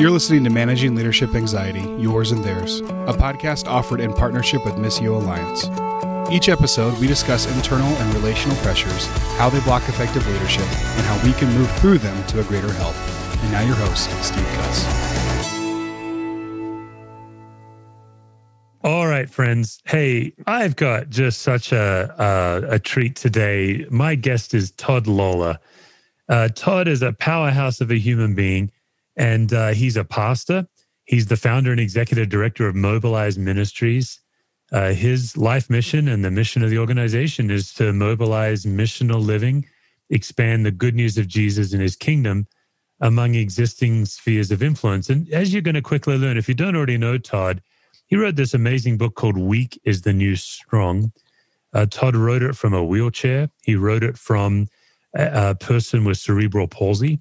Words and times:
You're 0.00 0.10
listening 0.10 0.42
to 0.44 0.50
Managing 0.50 0.94
Leadership 0.94 1.34
Anxiety, 1.34 1.82
Yours 2.00 2.32
and 2.32 2.42
Theirs, 2.42 2.80
a 2.80 3.12
podcast 3.12 3.66
offered 3.66 4.00
in 4.00 4.12
partnership 4.12 4.64
with 4.64 4.74
Missio 4.74 5.14
Alliance. 5.20 5.68
Each 6.32 6.48
episode, 6.48 6.98
we 6.98 7.06
discuss 7.06 7.46
internal 7.54 7.88
and 7.88 8.14
relational 8.14 8.56
pressures, 8.58 9.06
how 9.36 9.48
they 9.50 9.60
block 9.60 9.82
effective 9.88 10.26
leadership, 10.26 10.62
and 10.62 11.06
how 11.06 11.24
we 11.24 11.32
can 11.34 11.52
move 11.56 11.70
through 11.78 11.98
them 11.98 12.26
to 12.28 12.40
a 12.40 12.44
greater 12.44 12.72
health. 12.72 12.96
And 13.42 13.52
now, 13.52 13.60
your 13.60 13.76
host, 13.76 14.10
Steve 14.24 14.46
Cuss. 14.54 14.86
All 18.82 19.06
right, 19.06 19.30
friends. 19.30 19.80
Hey, 19.84 20.32
I've 20.46 20.74
got 20.74 21.10
just 21.10 21.42
such 21.42 21.70
a, 21.70 22.14
a, 22.68 22.74
a 22.74 22.78
treat 22.78 23.14
today. 23.14 23.86
My 23.90 24.14
guest 24.14 24.54
is 24.54 24.72
Todd 24.72 25.06
Lollar. 25.06 25.58
Uh, 26.28 26.48
Todd 26.48 26.88
is 26.88 27.02
a 27.02 27.12
powerhouse 27.12 27.80
of 27.80 27.90
a 27.90 27.98
human 27.98 28.34
being 28.34 28.72
and 29.16 29.52
uh, 29.52 29.68
he's 29.68 29.96
a 29.96 30.04
pastor. 30.04 30.66
He's 31.04 31.26
the 31.26 31.36
founder 31.36 31.70
and 31.70 31.80
executive 31.80 32.28
director 32.28 32.66
of 32.66 32.74
Mobilize 32.74 33.38
Ministries. 33.38 34.20
Uh, 34.70 34.92
his 34.92 35.36
life 35.36 35.68
mission 35.68 36.08
and 36.08 36.24
the 36.24 36.30
mission 36.30 36.62
of 36.62 36.70
the 36.70 36.78
organization 36.78 37.50
is 37.50 37.74
to 37.74 37.92
mobilize 37.92 38.64
missional 38.64 39.22
living, 39.22 39.66
expand 40.08 40.64
the 40.64 40.70
good 40.70 40.94
news 40.94 41.18
of 41.18 41.28
Jesus 41.28 41.72
and 41.72 41.82
his 41.82 41.96
kingdom 41.96 42.46
among 43.00 43.34
existing 43.34 44.06
spheres 44.06 44.50
of 44.50 44.62
influence. 44.62 45.10
And 45.10 45.28
as 45.30 45.52
you're 45.52 45.60
going 45.60 45.74
to 45.74 45.82
quickly 45.82 46.16
learn, 46.16 46.38
if 46.38 46.48
you 46.48 46.54
don't 46.54 46.76
already 46.76 46.96
know 46.96 47.18
Todd, 47.18 47.60
he 48.06 48.16
wrote 48.16 48.36
this 48.36 48.54
amazing 48.54 48.96
book 48.96 49.14
called 49.14 49.36
Weak 49.36 49.78
is 49.84 50.02
the 50.02 50.12
New 50.12 50.36
Strong. 50.36 51.12
Uh, 51.74 51.86
Todd 51.90 52.14
wrote 52.14 52.42
it 52.42 52.56
from 52.56 52.72
a 52.72 52.84
wheelchair. 52.84 53.48
He 53.62 53.74
wrote 53.74 54.04
it 54.04 54.16
from 54.16 54.68
a, 55.16 55.50
a 55.50 55.54
person 55.54 56.04
with 56.04 56.18
cerebral 56.18 56.68
palsy. 56.68 57.20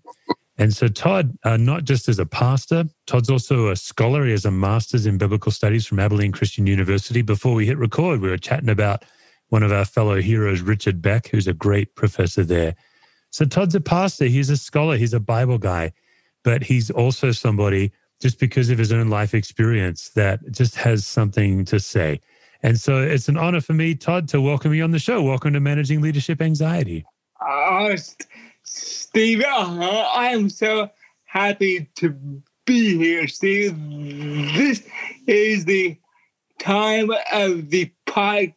And 0.61 0.75
so, 0.75 0.87
Todd, 0.87 1.35
uh, 1.43 1.57
not 1.57 1.85
just 1.85 2.07
as 2.07 2.19
a 2.19 2.25
pastor, 2.27 2.83
Todd's 3.07 3.31
also 3.31 3.69
a 3.69 3.75
scholar. 3.75 4.25
He 4.25 4.31
has 4.31 4.45
a 4.45 4.51
master's 4.51 5.07
in 5.07 5.17
biblical 5.17 5.51
studies 5.51 5.87
from 5.87 5.97
Abilene 5.97 6.31
Christian 6.31 6.67
University. 6.67 7.23
Before 7.23 7.55
we 7.55 7.65
hit 7.65 7.79
record, 7.79 8.21
we 8.21 8.29
were 8.29 8.37
chatting 8.37 8.69
about 8.69 9.03
one 9.49 9.63
of 9.63 9.71
our 9.71 9.85
fellow 9.85 10.21
heroes, 10.21 10.61
Richard 10.61 11.01
Beck, 11.01 11.29
who's 11.29 11.47
a 11.47 11.53
great 11.53 11.95
professor 11.95 12.43
there. 12.43 12.75
So, 13.31 13.43
Todd's 13.43 13.73
a 13.73 13.81
pastor, 13.81 14.25
he's 14.25 14.51
a 14.51 14.55
scholar, 14.55 14.97
he's 14.97 15.15
a 15.15 15.19
Bible 15.19 15.57
guy, 15.57 15.93
but 16.43 16.61
he's 16.61 16.91
also 16.91 17.31
somebody, 17.31 17.91
just 18.21 18.39
because 18.39 18.69
of 18.69 18.77
his 18.77 18.91
own 18.91 19.09
life 19.09 19.33
experience, 19.33 20.09
that 20.09 20.41
just 20.51 20.75
has 20.75 21.07
something 21.07 21.65
to 21.65 21.79
say. 21.79 22.21
And 22.61 22.79
so, 22.79 23.01
it's 23.01 23.27
an 23.27 23.37
honor 23.37 23.61
for 23.61 23.73
me, 23.73 23.95
Todd, 23.95 24.27
to 24.27 24.39
welcome 24.39 24.75
you 24.75 24.83
on 24.83 24.91
the 24.91 24.99
show. 24.99 25.23
Welcome 25.23 25.53
to 25.53 25.59
Managing 25.59 26.01
Leadership 26.01 26.39
Anxiety. 26.39 27.03
Uh, 27.43 27.97
Steve, 28.63 29.41
uh, 29.41 30.07
I 30.13 30.29
am 30.29 30.49
so 30.49 30.89
happy 31.25 31.89
to 31.95 32.41
be 32.65 32.97
here, 32.97 33.27
Steve. 33.27 33.75
This 34.53 34.83
is 35.27 35.65
the 35.65 35.97
time 36.59 37.11
of 37.33 37.69
the 37.69 37.91
podcast 38.07 38.53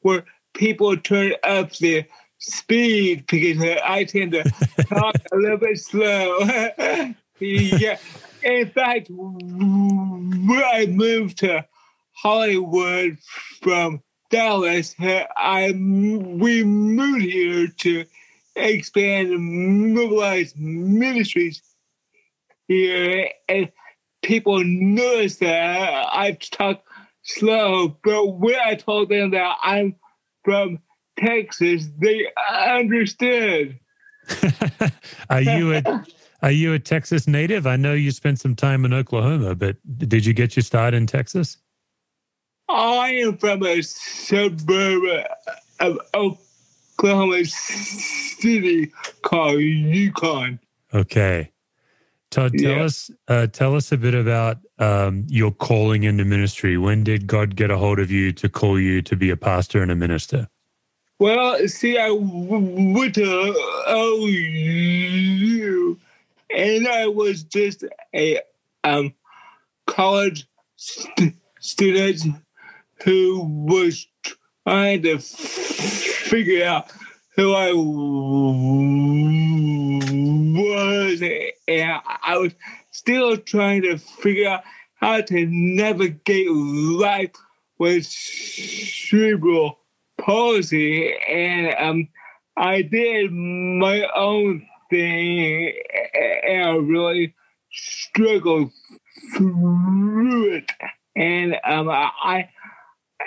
where 0.00 0.24
people 0.54 0.96
turn 0.96 1.34
up 1.44 1.72
their 1.76 2.06
speed 2.38 3.26
because 3.26 3.62
I 3.84 4.04
tend 4.04 4.32
to 4.32 4.44
talk 4.88 5.14
a 5.32 5.36
little 5.36 5.58
bit 5.58 5.78
slow. 5.78 6.38
yeah. 7.38 7.98
In 8.42 8.70
fact, 8.70 9.10
I 9.10 10.86
moved 10.86 11.38
to 11.38 11.64
Hollywood 12.12 13.18
from 13.62 14.02
Dallas, 14.30 14.94
I 15.00 15.72
we 15.72 16.64
moved 16.64 17.22
here 17.22 17.66
to 17.66 18.04
expand 18.56 19.30
and 19.30 19.94
mobilize 19.94 20.54
ministries 20.56 21.62
here, 22.68 23.28
and 23.48 23.70
people 24.22 24.62
notice 24.64 25.36
that 25.38 26.06
I 26.12 26.32
talk 26.32 26.84
slow. 27.22 27.98
But 28.04 28.26
when 28.38 28.56
I 28.64 28.76
told 28.76 29.08
them 29.08 29.32
that 29.32 29.56
I'm 29.62 29.96
from 30.44 30.78
Texas, 31.18 31.88
they 31.98 32.26
understood. 32.48 33.78
are 35.30 35.42
you 35.42 35.74
a 35.74 36.04
Are 36.42 36.50
you 36.50 36.72
a 36.72 36.78
Texas 36.78 37.26
native? 37.26 37.66
I 37.66 37.76
know 37.76 37.92
you 37.92 38.10
spent 38.10 38.40
some 38.40 38.54
time 38.54 38.84
in 38.84 38.94
Oklahoma, 38.94 39.54
but 39.54 39.76
did 39.98 40.24
you 40.24 40.32
get 40.32 40.56
your 40.56 40.62
start 40.62 40.94
in 40.94 41.06
Texas? 41.06 41.58
I 42.72 43.10
am 43.24 43.36
from 43.36 43.64
a 43.64 43.82
suburb 43.82 45.26
of 45.80 45.98
Oklahoma 46.14 47.44
City 47.44 48.92
called 49.22 49.60
Yukon. 49.60 50.60
Okay. 50.94 51.50
Todd, 52.30 52.52
tell 52.56 52.76
yeah. 52.76 52.84
us 52.84 53.10
uh, 53.26 53.48
tell 53.48 53.74
us 53.74 53.90
a 53.90 53.96
bit 53.96 54.14
about 54.14 54.58
um, 54.78 55.24
your 55.28 55.50
calling 55.50 56.04
into 56.04 56.24
ministry. 56.24 56.78
When 56.78 57.02
did 57.02 57.26
God 57.26 57.56
get 57.56 57.72
a 57.72 57.76
hold 57.76 57.98
of 57.98 58.12
you 58.12 58.32
to 58.34 58.48
call 58.48 58.78
you 58.78 59.02
to 59.02 59.16
be 59.16 59.30
a 59.30 59.36
pastor 59.36 59.82
and 59.82 59.90
a 59.90 59.96
minister? 59.96 60.48
Well, 61.18 61.66
see, 61.66 61.98
I 61.98 62.10
went 62.12 63.16
to 63.16 63.54
OU, 63.90 65.98
and 66.56 66.88
I 66.88 67.08
was 67.08 67.42
just 67.42 67.84
a 68.14 68.38
um, 68.84 69.12
college 69.86 70.46
st- 70.76 71.34
student 71.58 72.22
who 73.04 73.44
was 73.66 74.06
trying 74.66 75.02
to 75.02 75.18
figure 75.18 76.64
out 76.64 76.92
who 77.36 77.52
I 77.54 77.72
was, 80.52 81.22
and 81.68 82.00
I 82.22 82.36
was 82.36 82.52
still 82.90 83.36
trying 83.36 83.82
to 83.82 83.98
figure 83.98 84.48
out 84.48 84.64
how 84.96 85.20
to 85.22 85.46
navigate 85.46 86.50
life 86.50 87.30
with 87.78 88.06
cerebral 88.06 89.78
palsy, 90.18 91.14
and 91.28 91.74
um, 91.78 92.08
I 92.56 92.82
did 92.82 93.32
my 93.32 94.06
own 94.14 94.66
thing, 94.90 95.72
and 96.46 96.62
I 96.62 96.76
really 96.76 97.34
struggled 97.72 98.70
through 99.34 100.52
it, 100.52 100.70
and 101.16 101.56
um, 101.64 101.88
I 101.88 102.50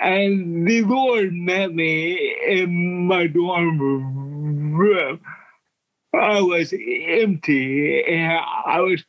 and 0.00 0.66
the 0.66 0.82
Lord 0.82 1.32
met 1.32 1.74
me 1.74 2.36
in 2.46 3.06
my 3.06 3.26
dorm 3.26 3.78
room. 4.76 5.20
I 6.14 6.40
was 6.42 6.72
empty 6.72 8.04
and 8.04 8.40
I 8.66 8.80
was 8.80 9.04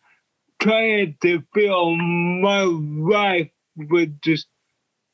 trying 0.61 1.17
to 1.21 1.43
fill 1.53 1.95
my 1.95 2.63
life 2.63 3.49
with 3.77 4.21
just 4.21 4.47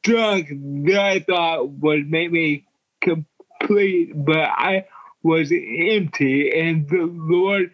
junk 0.05 0.49
that 0.49 0.99
I 0.99 1.19
thought 1.21 1.69
would 1.69 2.09
make 2.09 2.31
me 2.31 2.65
complete, 3.01 4.13
but 4.15 4.39
I 4.39 4.85
was 5.23 5.51
empty. 5.51 6.51
And 6.57 6.89
the 6.89 7.09
Lord 7.11 7.71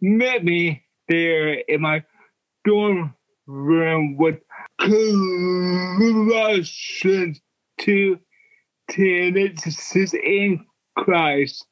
met 0.00 0.44
me 0.44 0.84
there 1.08 1.54
in 1.54 1.82
my 1.82 2.04
dorm 2.64 3.14
room 3.46 4.16
with 4.18 4.40
Colossians 4.78 7.40
2 7.78 8.18
10. 8.90 9.36
It 9.36 9.60
says, 9.60 10.14
In 10.14 10.64
Christ, 10.96 11.66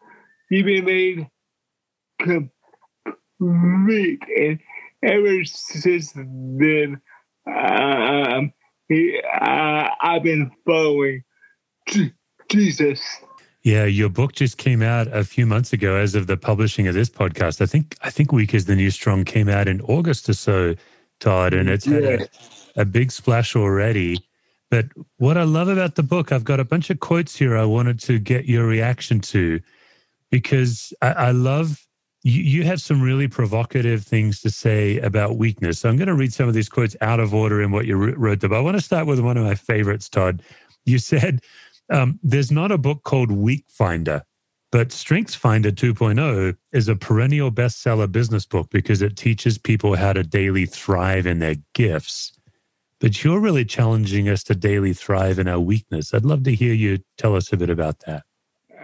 you've 0.50 0.66
been 0.66 0.84
made 0.84 1.26
complete. 2.18 2.50
And 4.36 4.58
ever 5.02 5.44
since 5.44 6.12
then, 6.12 7.00
um, 7.46 8.52
he, 8.88 9.20
uh, 9.40 9.88
I've 10.00 10.22
been 10.22 10.50
following 10.64 11.24
Jesus. 12.48 13.00
Yeah, 13.62 13.84
your 13.84 14.08
book 14.08 14.32
just 14.32 14.58
came 14.58 14.80
out 14.80 15.08
a 15.08 15.24
few 15.24 15.44
months 15.44 15.72
ago 15.72 15.96
as 15.96 16.14
of 16.14 16.28
the 16.28 16.36
publishing 16.36 16.86
of 16.86 16.94
this 16.94 17.10
podcast. 17.10 17.60
I 17.60 17.66
think 17.66 17.96
I 18.02 18.10
think 18.10 18.30
Weak 18.30 18.54
is 18.54 18.66
the 18.66 18.76
New 18.76 18.92
Strong 18.92 19.24
came 19.24 19.48
out 19.48 19.66
in 19.66 19.80
August 19.80 20.28
or 20.28 20.34
so, 20.34 20.76
Todd, 21.20 21.54
and 21.54 21.68
it's 21.68 21.84
had 21.84 22.04
a 22.04 22.28
a 22.76 22.84
big 22.84 23.10
splash 23.10 23.56
already. 23.56 24.18
But 24.70 24.86
what 25.18 25.38
I 25.38 25.44
love 25.44 25.68
about 25.68 25.94
the 25.94 26.02
book, 26.02 26.32
I've 26.32 26.44
got 26.44 26.60
a 26.60 26.64
bunch 26.64 26.90
of 26.90 27.00
quotes 27.00 27.36
here 27.36 27.56
I 27.56 27.64
wanted 27.64 28.00
to 28.00 28.18
get 28.18 28.46
your 28.46 28.66
reaction 28.66 29.20
to 29.20 29.60
because 30.30 30.92
I, 31.02 31.12
I 31.12 31.30
love 31.30 31.86
you, 32.22 32.42
you 32.42 32.64
have 32.64 32.80
some 32.80 33.00
really 33.00 33.28
provocative 33.28 34.04
things 34.04 34.40
to 34.40 34.50
say 34.50 34.98
about 34.98 35.38
weakness. 35.38 35.78
So 35.78 35.88
I'm 35.88 35.96
going 35.96 36.08
to 36.08 36.14
read 36.14 36.32
some 36.32 36.48
of 36.48 36.54
these 36.54 36.68
quotes 36.68 36.96
out 37.00 37.20
of 37.20 37.32
order 37.32 37.62
in 37.62 37.70
what 37.70 37.86
you 37.86 37.96
wrote 37.96 38.40
But 38.40 38.52
I 38.52 38.60
want 38.60 38.76
to 38.76 38.82
start 38.82 39.06
with 39.06 39.20
one 39.20 39.36
of 39.36 39.44
my 39.44 39.54
favorites, 39.54 40.08
Todd. 40.08 40.42
You 40.84 40.98
said, 40.98 41.40
um, 41.90 42.18
There's 42.22 42.50
not 42.50 42.72
a 42.72 42.78
book 42.78 43.04
called 43.04 43.30
Weak 43.30 43.64
Finder, 43.68 44.24
but 44.76 44.92
Strengths 44.92 45.34
Finder 45.34 45.72
2.0 45.72 46.54
is 46.72 46.86
a 46.86 46.94
perennial 46.94 47.50
bestseller 47.50 48.12
business 48.12 48.44
book 48.44 48.68
because 48.68 49.00
it 49.00 49.16
teaches 49.16 49.56
people 49.56 49.96
how 49.96 50.12
to 50.12 50.22
daily 50.22 50.66
thrive 50.66 51.26
in 51.26 51.38
their 51.38 51.54
gifts 51.72 52.36
but 53.00 53.24
you're 53.24 53.40
really 53.40 53.64
challenging 53.64 54.28
us 54.28 54.42
to 54.42 54.54
daily 54.54 54.92
thrive 54.92 55.38
in 55.38 55.48
our 55.48 55.60
weakness. 55.60 56.12
I'd 56.12 56.26
love 56.26 56.44
to 56.44 56.54
hear 56.54 56.74
you 56.74 56.98
tell 57.16 57.36
us 57.36 57.50
a 57.52 57.56
bit 57.56 57.70
about 57.70 58.00
that. 58.00 58.24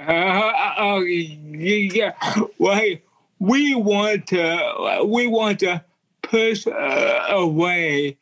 Uh, 0.07 0.75
oh, 0.79 1.01
yeah. 1.01 2.13
Well, 2.59 2.97
we 3.39 3.75
want 3.75 4.27
to 4.29 5.05
we 5.07 5.27
want 5.27 5.61
to 5.61 5.85
push 6.23 6.67
uh, 6.67 7.27
away 7.29 8.17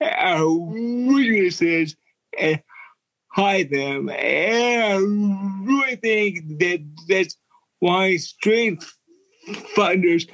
our 0.00 0.48
weaknesses 0.48 1.96
and 2.38 2.62
hide 3.34 3.70
them. 3.70 4.08
I 4.10 5.98
think 6.00 6.58
that 6.60 6.80
that's 7.08 7.36
why 7.80 8.16
strength 8.16 8.96
finders 9.74 10.26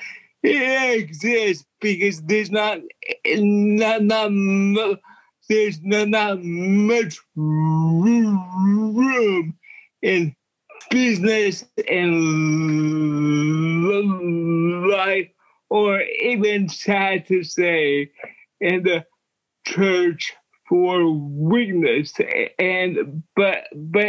exist 0.43 1.65
because 1.81 2.23
there's 2.23 2.51
not 2.51 2.81
not 3.27 4.03
not 4.03 4.99
there's 5.49 5.81
not, 5.83 6.09
not 6.09 6.43
much 6.43 7.19
room 7.35 8.39
in 10.03 10.37
business 10.91 11.65
and 11.89 13.85
life, 14.89 15.29
or 15.69 16.01
even 16.03 16.69
sad 16.69 17.27
to 17.27 17.43
say, 17.43 18.11
in 18.61 18.83
the 18.85 19.05
church 19.67 20.33
for 20.71 21.13
weakness. 21.13 22.15
And 22.59 23.25
but 23.37 23.65
but 23.75 24.09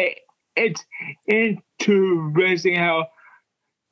it's 0.56 0.86
interesting 1.28 2.78
how 2.78 3.08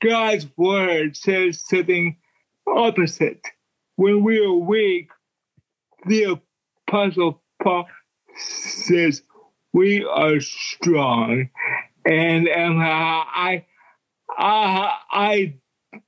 God's 0.03 0.47
word 0.55 1.17
says 1.17 1.61
something 1.67 2.17
opposite. 2.67 3.45
When 3.97 4.23
we 4.23 4.39
are 4.39 4.53
weak, 4.53 5.09
the 6.05 6.39
apostle 6.87 7.41
Paul 7.61 7.87
says 8.37 9.23
we 9.73 10.05
are 10.05 10.39
strong 10.39 11.49
and 12.05 12.47
um, 12.49 12.79
I, 12.79 13.65
I, 14.37 14.93
I 15.11 15.55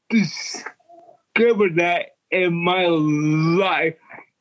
discovered 0.10 1.76
that 1.78 2.08
in 2.32 2.54
my 2.54 2.86
life, 2.88 3.96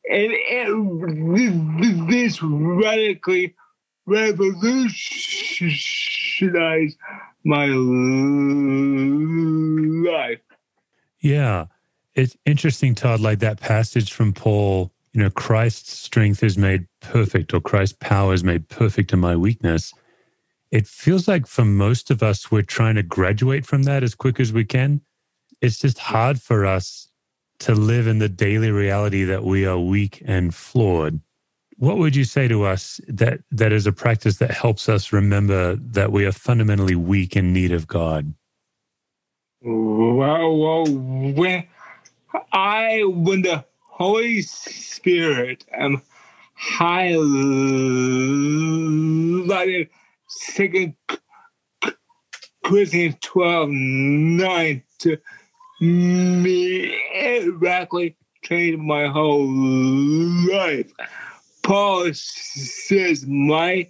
and 0.09 2.09
this 2.09 2.41
radically 2.41 3.55
revolutionized 4.05 6.97
my 7.43 7.67
life. 10.11 10.39
Yeah, 11.21 11.65
it's 12.15 12.35
interesting, 12.45 12.95
Todd. 12.95 13.19
Like 13.19 13.39
that 13.39 13.59
passage 13.59 14.11
from 14.11 14.33
Paul. 14.33 14.91
You 15.13 15.23
know, 15.23 15.29
Christ's 15.29 15.91
strength 15.91 16.41
is 16.41 16.57
made 16.57 16.87
perfect, 17.01 17.53
or 17.53 17.59
Christ's 17.59 17.97
power 17.99 18.33
is 18.33 18.43
made 18.43 18.69
perfect 18.69 19.13
in 19.13 19.19
my 19.19 19.35
weakness 19.35 19.93
it 20.71 20.87
feels 20.87 21.27
like 21.27 21.47
for 21.47 21.65
most 21.65 22.09
of 22.09 22.23
us, 22.23 22.49
we're 22.49 22.61
trying 22.61 22.95
to 22.95 23.03
graduate 23.03 23.65
from 23.65 23.83
that 23.83 24.03
as 24.03 24.15
quick 24.15 24.39
as 24.39 24.53
we 24.53 24.63
can. 24.63 25.01
It's 25.59 25.79
just 25.79 25.99
hard 25.99 26.41
for 26.41 26.65
us 26.65 27.09
to 27.61 27.75
live 27.75 28.07
in 28.07 28.17
the 28.17 28.29
daily 28.29 28.71
reality 28.71 29.23
that 29.23 29.43
we 29.43 29.65
are 29.67 29.77
weak 29.77 30.23
and 30.25 30.53
flawed. 30.53 31.21
What 31.77 31.99
would 31.99 32.15
you 32.15 32.23
say 32.23 32.47
to 32.47 32.63
us 32.63 32.99
that 33.07 33.41
that 33.51 33.71
is 33.71 33.85
a 33.85 33.91
practice 33.91 34.37
that 34.37 34.49
helps 34.51 34.89
us 34.89 35.13
remember 35.13 35.75
that 35.75 36.11
we 36.11 36.25
are 36.25 36.31
fundamentally 36.31 36.95
weak 36.95 37.35
in 37.35 37.53
need 37.53 37.71
of 37.71 37.85
God? 37.87 38.33
Well, 39.61 40.57
well 40.57 40.85
when 40.87 41.67
I 42.51 43.03
when 43.05 43.43
the 43.43 43.63
Holy 43.79 44.41
Spirit 44.41 45.63
am 45.71 46.01
highlighted 46.59 47.19
Second 50.27 50.95
Corinthians 52.63 53.15
12 53.21 53.69
9 53.69 54.83
to 54.99 55.17
miraculously 55.81 58.15
changed 58.43 58.79
my 58.79 59.07
whole 59.07 59.49
life. 59.49 60.91
Paul 61.63 62.11
says, 62.13 63.25
My 63.25 63.89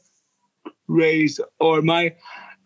race 0.88 1.40
or 1.60 1.82
my 1.82 2.16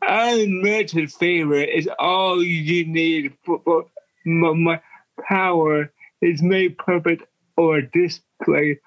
unmerited 0.01 1.11
favor 1.11 1.55
is 1.55 1.89
all 1.99 2.43
you 2.43 2.85
need 2.85 3.33
for, 3.43 3.61
for 3.63 3.85
my, 4.25 4.79
power 5.27 5.91
is 6.21 6.41
made 6.41 6.77
perfect 6.77 7.23
or 7.57 7.81
displayed 7.81 8.77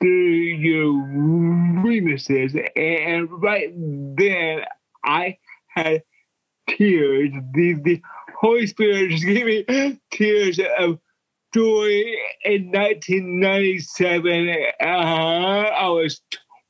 through 0.00 0.10
your 0.10 1.82
weaknesses. 1.82 2.56
And 2.74 3.30
right 3.42 3.70
then, 3.74 4.62
I 5.04 5.38
had 5.68 6.02
tears. 6.68 7.32
The, 7.52 7.74
the 7.74 8.02
Holy 8.44 8.66
Spirit 8.66 9.10
just 9.10 9.24
gave 9.24 9.46
me 9.46 9.98
tears 10.10 10.60
of 10.78 10.98
joy 11.54 12.02
in 12.44 12.70
1997. 12.70 14.56
Uh, 14.82 14.84
I 14.84 15.88
was 15.88 16.20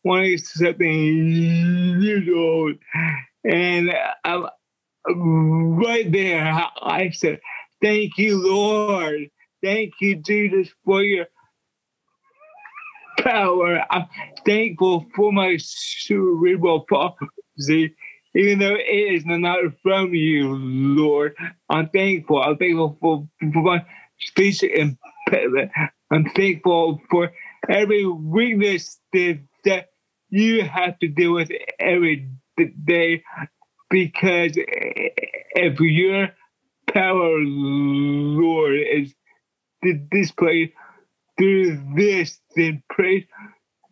20 0.06 0.36
something 0.36 1.98
years 2.00 2.28
old. 2.32 2.76
And 3.42 3.92
uh, 4.24 4.48
right 5.08 6.12
there, 6.12 6.64
I 6.80 7.10
said, 7.10 7.40
Thank 7.82 8.18
you, 8.18 8.40
Lord. 8.40 9.30
Thank 9.60 9.94
you, 10.00 10.14
Jesus, 10.14 10.72
for 10.84 11.02
your 11.02 11.26
power. 13.18 13.84
I'm 13.90 14.06
thankful 14.46 15.06
for 15.16 15.32
my 15.32 15.56
cerebral 15.58 16.86
palsy, 16.88 17.96
even 18.34 18.58
though 18.58 18.74
it 18.74 19.14
is 19.14 19.24
not 19.26 19.58
from 19.82 20.14
you, 20.14 20.54
Lord. 20.54 21.36
I'm 21.68 21.88
thankful. 21.88 22.42
I'm 22.42 22.56
thankful 22.56 22.98
for, 23.00 23.28
for 23.52 23.62
my 23.62 23.84
speech 24.18 24.62
impediment. 24.62 25.70
I'm 26.10 26.24
thankful 26.30 27.00
for 27.10 27.32
every 27.68 28.06
weakness 28.06 28.98
that, 29.12 29.40
that 29.64 29.90
you 30.30 30.62
have 30.64 30.98
to 30.98 31.08
deal 31.08 31.32
with 31.34 31.50
every 31.78 32.28
day 32.84 33.22
because 33.90 34.52
if 34.56 35.80
your 35.80 36.28
power, 36.92 37.38
Lord, 37.38 38.74
is 38.74 39.14
displayed 40.10 40.72
through 41.38 41.80
this, 41.96 42.40
then 42.56 42.82
praise 42.90 43.24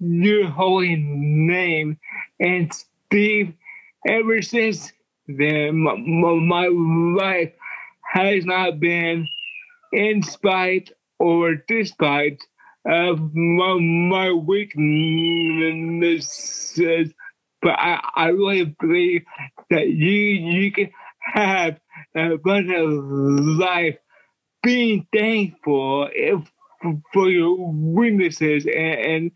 your 0.00 0.48
holy 0.48 0.96
name. 0.96 1.98
And 2.40 2.72
Steve, 2.72 3.54
ever 4.06 4.42
since 4.42 4.92
then, 5.26 5.78
my, 5.78 5.94
my 5.96 6.66
life 6.66 7.52
has 8.12 8.44
not 8.44 8.80
been 8.80 9.28
in 9.92 10.22
spite 10.22 10.90
or 11.18 11.54
despite 11.54 12.42
of 12.84 13.34
my, 13.34 13.78
my 13.78 14.32
weaknesses. 14.32 14.74
But 17.60 17.78
I, 17.78 18.00
I 18.14 18.26
really 18.28 18.74
believe 18.80 19.22
that 19.70 19.88
you 19.88 20.10
you 20.10 20.72
can 20.72 20.90
have 21.20 21.78
a 22.16 22.32
abundant 22.32 23.58
life 23.58 23.96
being 24.62 25.06
thankful 25.12 26.08
if 26.12 26.40
for 27.12 27.30
your 27.30 27.72
weaknesses 27.72 28.66
and, 28.66 29.00
and 29.00 29.30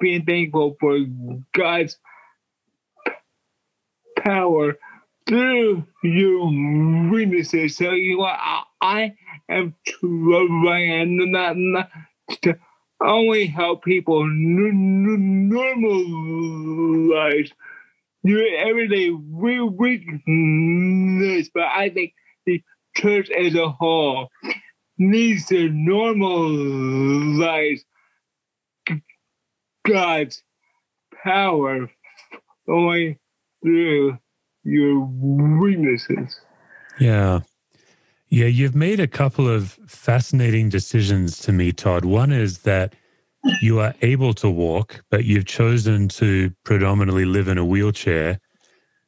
being 0.00 0.24
thankful 0.24 0.76
for 0.78 0.98
God's 1.52 1.98
power 4.24 4.74
through 5.28 5.84
your 6.02 6.46
weaknesses. 7.10 7.76
So 7.76 7.92
you 7.92 8.18
know, 8.18 8.24
I, 8.24 8.62
I 8.80 9.14
am 9.48 9.74
trying 9.86 11.32
not, 11.32 11.56
not 11.56 11.90
to 12.42 12.56
only 13.02 13.46
help 13.46 13.84
people 13.84 14.22
n- 14.24 15.50
normalize 15.52 17.50
your 18.22 18.46
everyday 18.56 19.10
weakness, 19.10 20.30
but 21.54 21.64
I 21.64 21.90
think 21.90 22.14
the 22.46 22.62
church 22.96 23.30
as 23.30 23.54
a 23.54 23.70
whole 23.70 24.28
needs 24.98 25.46
to 25.46 25.70
normalize 25.70 26.20
God's 29.86 30.42
power 31.24 31.90
going 32.66 33.18
through 33.64 34.18
your 34.62 35.00
weaknesses. 35.00 36.38
Yeah. 37.00 37.40
Yeah, 38.28 38.46
you've 38.46 38.74
made 38.74 39.00
a 39.00 39.06
couple 39.06 39.48
of 39.48 39.78
fascinating 39.86 40.68
decisions 40.68 41.38
to 41.38 41.52
me, 41.52 41.72
Todd. 41.72 42.04
One 42.04 42.32
is 42.32 42.58
that 42.58 42.94
you 43.62 43.78
are 43.80 43.94
able 44.02 44.34
to 44.34 44.50
walk, 44.50 45.04
but 45.10 45.24
you've 45.24 45.46
chosen 45.46 46.08
to 46.08 46.52
predominantly 46.64 47.24
live 47.24 47.48
in 47.48 47.58
a 47.58 47.64
wheelchair. 47.64 48.40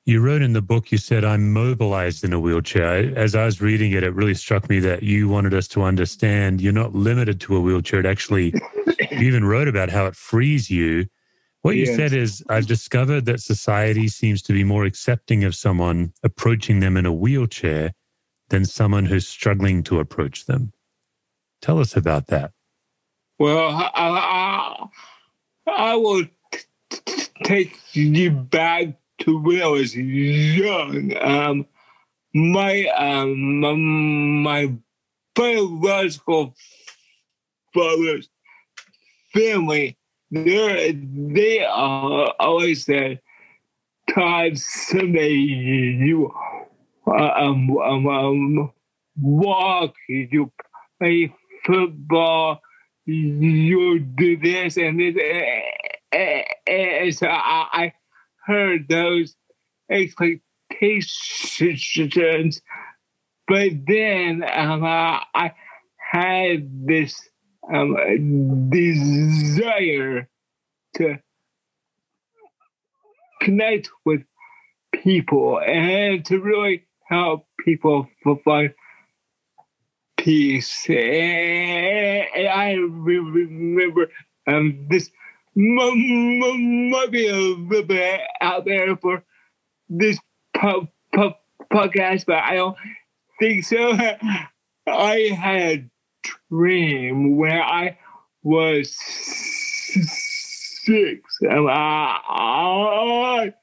You 0.04 0.20
wrote 0.20 0.42
in 0.42 0.52
the 0.52 0.62
book, 0.62 0.92
you 0.92 0.98
said, 0.98 1.24
I'm 1.24 1.52
mobilized 1.52 2.22
in 2.22 2.32
a 2.32 2.38
wheelchair. 2.38 3.12
As 3.18 3.34
I 3.34 3.44
was 3.46 3.60
reading 3.60 3.92
it, 3.92 4.04
it 4.04 4.14
really 4.14 4.34
struck 4.34 4.68
me 4.68 4.78
that 4.80 5.02
you 5.02 5.28
wanted 5.28 5.52
us 5.52 5.66
to 5.68 5.82
understand 5.82 6.60
you're 6.60 6.72
not 6.72 6.94
limited 6.94 7.40
to 7.40 7.56
a 7.56 7.60
wheelchair. 7.60 8.00
It 8.00 8.06
actually, 8.06 8.54
you 9.10 9.26
even 9.26 9.44
wrote 9.44 9.68
about 9.68 9.90
how 9.90 10.06
it 10.06 10.14
frees 10.14 10.70
you. 10.70 11.06
What 11.66 11.74
you 11.74 11.86
said 11.86 12.12
is, 12.12 12.44
I've 12.48 12.68
discovered 12.68 13.24
that 13.24 13.40
society 13.40 14.06
seems 14.06 14.40
to 14.42 14.52
be 14.52 14.62
more 14.62 14.84
accepting 14.84 15.42
of 15.42 15.56
someone 15.56 16.12
approaching 16.22 16.78
them 16.78 16.96
in 16.96 17.06
a 17.06 17.12
wheelchair 17.12 17.92
than 18.50 18.64
someone 18.64 19.06
who's 19.06 19.26
struggling 19.26 19.82
to 19.82 19.98
approach 19.98 20.46
them. 20.46 20.72
Tell 21.60 21.80
us 21.80 21.96
about 21.96 22.28
that. 22.28 22.52
Well, 23.40 23.68
I, 23.68 23.90
I, 23.96 24.86
I 25.66 25.96
will 25.96 26.24
t- 26.90 27.26
take 27.42 27.76
you 27.94 28.30
back 28.30 28.94
to 29.22 29.36
when 29.36 29.60
I 29.60 29.66
was 29.66 29.96
young. 29.96 31.16
Um, 31.20 31.66
my 32.32 32.84
um, 32.96 33.58
my, 33.58 33.72
my 33.74 34.72
biological 35.34 36.54
father's 37.74 38.28
family, 39.34 39.98
they 40.30 40.92
they 40.92 41.64
uh, 41.64 42.32
always 42.38 42.84
said, 42.84 43.20
"Todd, 44.12 44.58
someday 44.58 45.32
you 45.32 46.32
um, 47.06 47.76
um, 47.78 48.06
um, 48.06 48.72
walk, 49.20 49.94
you 50.08 50.52
play 50.98 51.32
football, 51.64 52.60
you 53.04 54.00
do 54.00 54.36
this 54.36 54.76
and 54.76 54.98
this." 54.98 55.14
And 56.66 57.14
so 57.14 57.28
I, 57.28 57.68
I 57.72 57.92
heard 58.46 58.88
those 58.88 59.36
expectations, 59.90 62.62
but 63.46 63.70
then 63.86 64.44
um, 64.52 64.82
I 64.84 65.52
had 66.10 66.86
this 66.86 67.28
um, 67.72 68.70
desire 68.70 70.28
to 70.94 71.18
connect 73.40 73.90
with 74.04 74.22
people 74.92 75.60
and 75.60 76.24
to 76.24 76.40
really 76.40 76.84
help 77.08 77.46
people 77.64 78.08
find 78.44 78.74
peace. 80.16 80.88
And 80.88 82.48
I 82.48 82.72
remember 82.72 84.10
um, 84.46 84.86
this 84.90 85.10
be 87.10 87.28
a 87.28 87.54
out 88.40 88.64
there 88.64 88.96
for 88.96 89.22
this 89.88 90.18
po- 90.54 90.88
po- 91.14 91.36
podcast, 91.72 92.26
but 92.26 92.42
I 92.42 92.56
don't 92.56 92.76
think 93.38 93.64
so. 93.64 93.92
I 94.86 95.30
had 95.36 95.90
dream 96.50 97.36
where 97.36 97.62
I 97.62 97.98
was 98.42 98.94
six, 100.84 101.38
and 101.40 101.68
I, 101.68 102.20
I, 102.28 103.54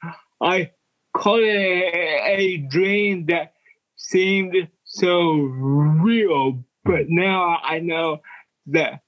I 0.41 0.72
called 1.15 1.41
it 1.43 1.93
a 2.25 2.58
dream 2.70 3.27
that 3.27 3.53
seemed 3.96 4.67
so 4.84 5.32
real, 5.34 6.63
but 6.84 7.05
now 7.08 7.60
I 7.63 7.79
know 7.79 8.22
that 8.67 9.01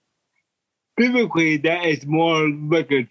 biblically 0.98 1.58
that 1.58 1.86
is 1.86 2.06
more 2.06 2.50
like 2.50 2.92
a 2.92 3.08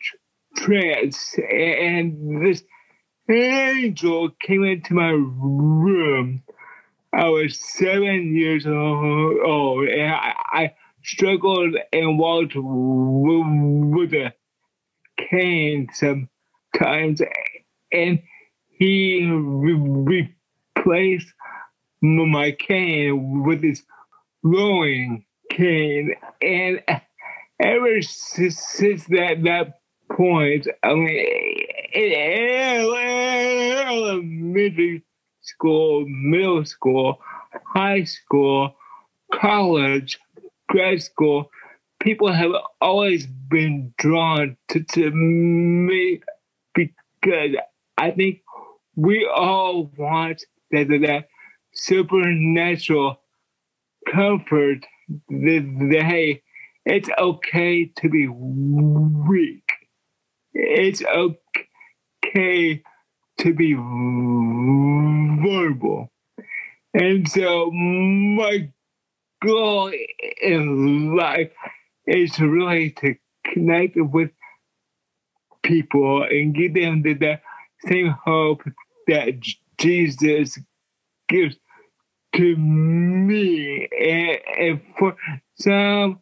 trance, 0.57 1.35
and 1.39 2.45
this 2.47 2.63
angel 3.31 4.31
came 4.41 4.65
into 4.65 4.95
my 4.95 5.11
room. 5.11 6.43
I 7.15 7.29
was 7.29 7.59
seven 7.61 8.35
years 8.35 8.67
old, 8.67 9.89
and 9.89 10.13
I, 10.13 10.35
I 10.53 10.75
struggled 11.05 11.77
and 11.93 12.19
walked 12.19 12.55
with 12.57 14.15
a 14.15 14.33
cane 15.31 15.87
sometimes, 15.93 17.23
and 17.93 18.21
he 18.67 19.25
re- 19.31 20.25
replaced 20.77 21.33
my 22.03 22.51
cane 22.51 23.45
with 23.45 23.63
this 23.63 23.85
rowing 24.43 25.25
cane, 25.51 26.15
and 26.43 26.83
ever 27.61 28.03
since, 28.03 28.59
since 28.59 29.05
that 29.05 29.45
that 29.45 29.79
point, 30.11 30.67
I 30.83 30.95
mean, 30.95 31.27
in 31.95 32.13
elementary 33.87 35.05
school, 35.45 36.05
middle 36.07 36.65
school, 36.65 37.21
high 37.67 38.05
school, 38.05 38.75
college, 39.33 40.19
grad 40.69 41.03
school, 41.03 41.51
people 42.01 42.33
have 42.33 42.53
always 42.81 43.27
been 43.27 43.95
drawn 43.99 44.57
to, 44.69 44.83
to 44.83 45.11
me 45.11 46.21
because 46.75 47.57
I 47.97 48.11
think 48.11 48.41
we 48.97 49.29
all 49.33 49.91
want 49.97 50.45
that, 50.71 50.89
that, 50.89 51.29
supernatural 51.73 53.21
comfort 54.11 54.87
that, 55.29 55.89
that, 55.91 56.03
hey, 56.03 56.43
it's 56.87 57.09
okay 57.19 57.87
to 57.97 58.09
be 58.09 58.29
weak. 58.29 59.71
It's 60.53 61.03
okay 61.03 62.83
to 63.39 63.53
be 63.53 63.75
vulnerable. 63.75 65.31
And 66.93 67.29
so 67.29 67.71
my 67.71 68.71
goal 69.43 69.93
in 70.43 71.17
life 71.17 71.51
is 72.07 72.39
really 72.39 72.91
to 72.91 73.17
connect 73.45 73.97
with 73.97 74.31
people 75.63 76.23
and 76.23 76.55
give 76.55 76.75
them 76.75 77.03
the, 77.03 77.15
the 77.15 77.41
same 77.87 78.15
hope 78.25 78.63
that 79.07 79.41
Jesus 79.79 80.59
gives 81.29 81.57
to 82.35 82.57
me. 82.57 83.89
And, 83.99 84.39
and 84.59 84.83
for 84.99 85.17
some, 85.57 86.21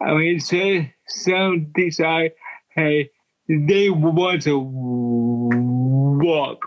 I 0.00 0.14
mean, 0.14 0.40
so, 0.40 0.84
some 1.06 1.72
decide, 1.74 2.32
hey, 2.70 3.10
they 3.48 3.90
want 3.90 4.42
to 4.42 4.58
but 6.28 6.58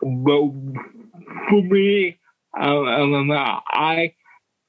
for 1.50 1.62
me, 1.62 2.18
I 2.54 4.14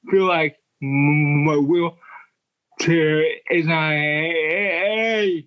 feel 0.09 0.25
like 0.25 0.57
my 0.81 1.57
wheelchair 1.57 3.23
is 3.49 3.67
a 3.67 5.45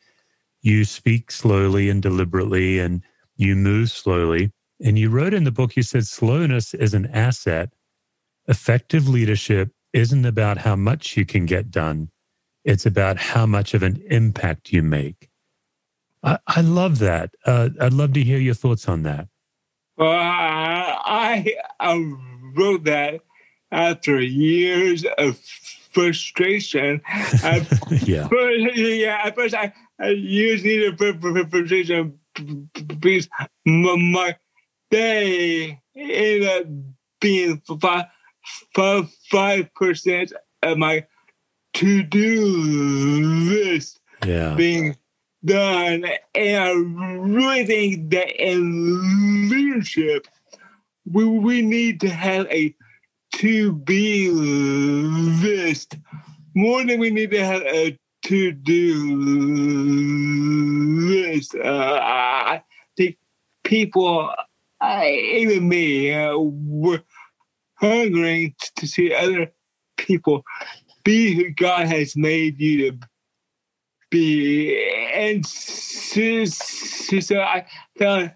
you 0.60 0.84
speak 0.84 1.30
slowly 1.30 1.88
and 1.88 2.02
deliberately, 2.02 2.78
and 2.78 3.02
you 3.36 3.56
move 3.56 3.90
slowly. 3.90 4.52
And 4.82 4.98
you 4.98 5.08
wrote 5.10 5.34
in 5.34 5.44
the 5.44 5.52
book, 5.52 5.76
you 5.76 5.82
said 5.82 6.06
slowness 6.06 6.74
is 6.74 6.94
an 6.94 7.06
asset. 7.06 7.70
Effective 8.46 9.08
leadership 9.08 9.72
isn't 9.92 10.24
about 10.24 10.58
how 10.58 10.76
much 10.76 11.16
you 11.16 11.24
can 11.24 11.46
get 11.46 11.70
done; 11.70 12.10
it's 12.64 12.86
about 12.86 13.16
how 13.16 13.46
much 13.46 13.74
of 13.74 13.82
an 13.82 14.02
impact 14.08 14.72
you 14.72 14.82
make. 14.82 15.30
I, 16.22 16.38
I 16.46 16.60
love 16.60 16.98
that. 16.98 17.30
Uh, 17.44 17.70
I'd 17.80 17.92
love 17.92 18.12
to 18.14 18.22
hear 18.22 18.38
your 18.38 18.54
thoughts 18.54 18.88
on 18.88 19.02
that. 19.04 19.28
Well, 19.96 20.10
I, 20.10 21.54
I 21.80 22.14
wrote 22.54 22.84
that 22.84 23.20
after 23.70 24.20
years 24.20 25.04
of 25.16 25.38
frustration. 25.92 27.00
yeah. 28.02 28.28
First, 28.28 28.76
yeah. 28.76 29.20
At 29.24 29.34
first, 29.34 29.54
I, 29.54 29.72
I 29.98 30.08
used 30.10 30.64
needed 30.64 30.98
frustration 31.50 32.18
because 32.34 33.28
my 33.96 34.36
day 34.90 35.80
ended 35.94 36.48
up 36.48 36.66
being 37.20 37.62
five, 37.80 38.06
five, 38.74 39.10
five 39.30 39.74
percent 39.74 40.32
of 40.62 40.78
my 40.78 41.06
to 41.74 42.02
do 42.02 42.44
list 42.44 44.00
yeah. 44.24 44.54
being 44.54 44.96
done. 45.44 46.04
And 46.34 46.62
I 46.62 46.70
really 46.72 47.66
think 47.66 48.10
that 48.10 48.30
in 48.42 49.50
leadership, 49.50 50.26
we, 51.12 51.24
we 51.24 51.62
need 51.62 52.00
to 52.00 52.08
have 52.08 52.46
a 52.46 52.74
to 53.36 53.72
be 53.72 54.30
list 54.30 55.96
more 56.54 56.84
than 56.84 56.98
we 56.98 57.10
need 57.10 57.30
to 57.32 57.44
have 57.44 57.62
a 57.62 57.98
to 58.24 58.52
do 58.52 59.16
list. 60.98 61.54
Uh, 61.54 62.00
I 62.02 62.62
think 62.96 63.18
people, 63.62 64.32
I, 64.80 65.10
even 65.10 65.68
me, 65.68 66.12
uh, 66.12 66.36
were 66.38 67.02
hungering 67.74 68.54
to 68.76 68.86
see 68.86 69.12
other 69.14 69.52
people 69.96 70.42
be 71.04 71.34
who 71.34 71.50
God 71.50 71.86
has 71.86 72.16
made 72.16 72.60
you 72.60 72.90
to 72.90 72.98
be. 74.10 75.10
And 75.14 75.46
so, 75.46 76.44
so 76.44 77.40
I 77.40 77.66
found 77.98 78.34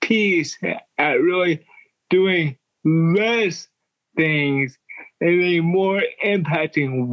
peace 0.00 0.58
at 0.98 1.12
really 1.14 1.64
doing 2.10 2.56
less 2.84 3.68
things 4.16 4.76
in 5.20 5.42
a 5.42 5.60
more 5.60 6.02
impacting 6.24 7.06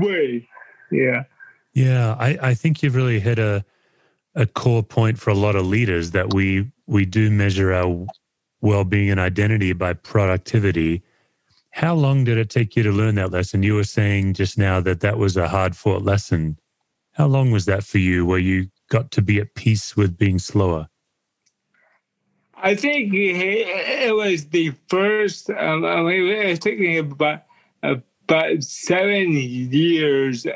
way. 0.00 0.48
Yeah. 0.90 1.24
Yeah, 1.72 2.16
I, 2.18 2.38
I 2.40 2.54
think 2.54 2.82
you've 2.82 2.94
really 2.94 3.20
hit 3.20 3.38
a 3.38 3.64
a 4.34 4.46
core 4.46 4.82
point 4.82 5.18
for 5.18 5.30
a 5.30 5.34
lot 5.34 5.56
of 5.56 5.66
leaders 5.66 6.10
that 6.10 6.34
we 6.34 6.70
we 6.86 7.04
do 7.04 7.30
measure 7.30 7.72
our 7.72 8.06
well-being 8.60 9.10
and 9.10 9.20
identity 9.20 9.72
by 9.72 9.92
productivity. 9.92 11.02
How 11.70 11.94
long 11.94 12.24
did 12.24 12.38
it 12.38 12.50
take 12.50 12.76
you 12.76 12.82
to 12.82 12.92
learn 12.92 13.14
that 13.16 13.30
lesson? 13.30 13.62
You 13.62 13.74
were 13.74 13.84
saying 13.84 14.34
just 14.34 14.58
now 14.58 14.80
that 14.80 15.00
that 15.00 15.18
was 15.18 15.36
a 15.36 15.48
hard-fought 15.48 16.02
lesson. 16.02 16.58
How 17.12 17.26
long 17.26 17.50
was 17.50 17.66
that 17.66 17.84
for 17.84 17.98
you 17.98 18.26
where 18.26 18.38
you 18.38 18.68
got 18.90 19.10
to 19.12 19.22
be 19.22 19.40
at 19.40 19.54
peace 19.54 19.96
with 19.96 20.16
being 20.16 20.38
slower? 20.38 20.88
I 22.56 22.74
think 22.74 23.12
it 23.12 24.14
was 24.14 24.46
the 24.46 24.72
first. 24.88 25.50
Um, 25.50 25.84
I 25.84 26.02
mean, 26.02 26.26
it 26.26 26.48
was 26.48 26.58
taking 26.58 26.98
about 26.98 27.42
about 27.82 28.62
seven 28.62 29.32
years, 29.32 30.46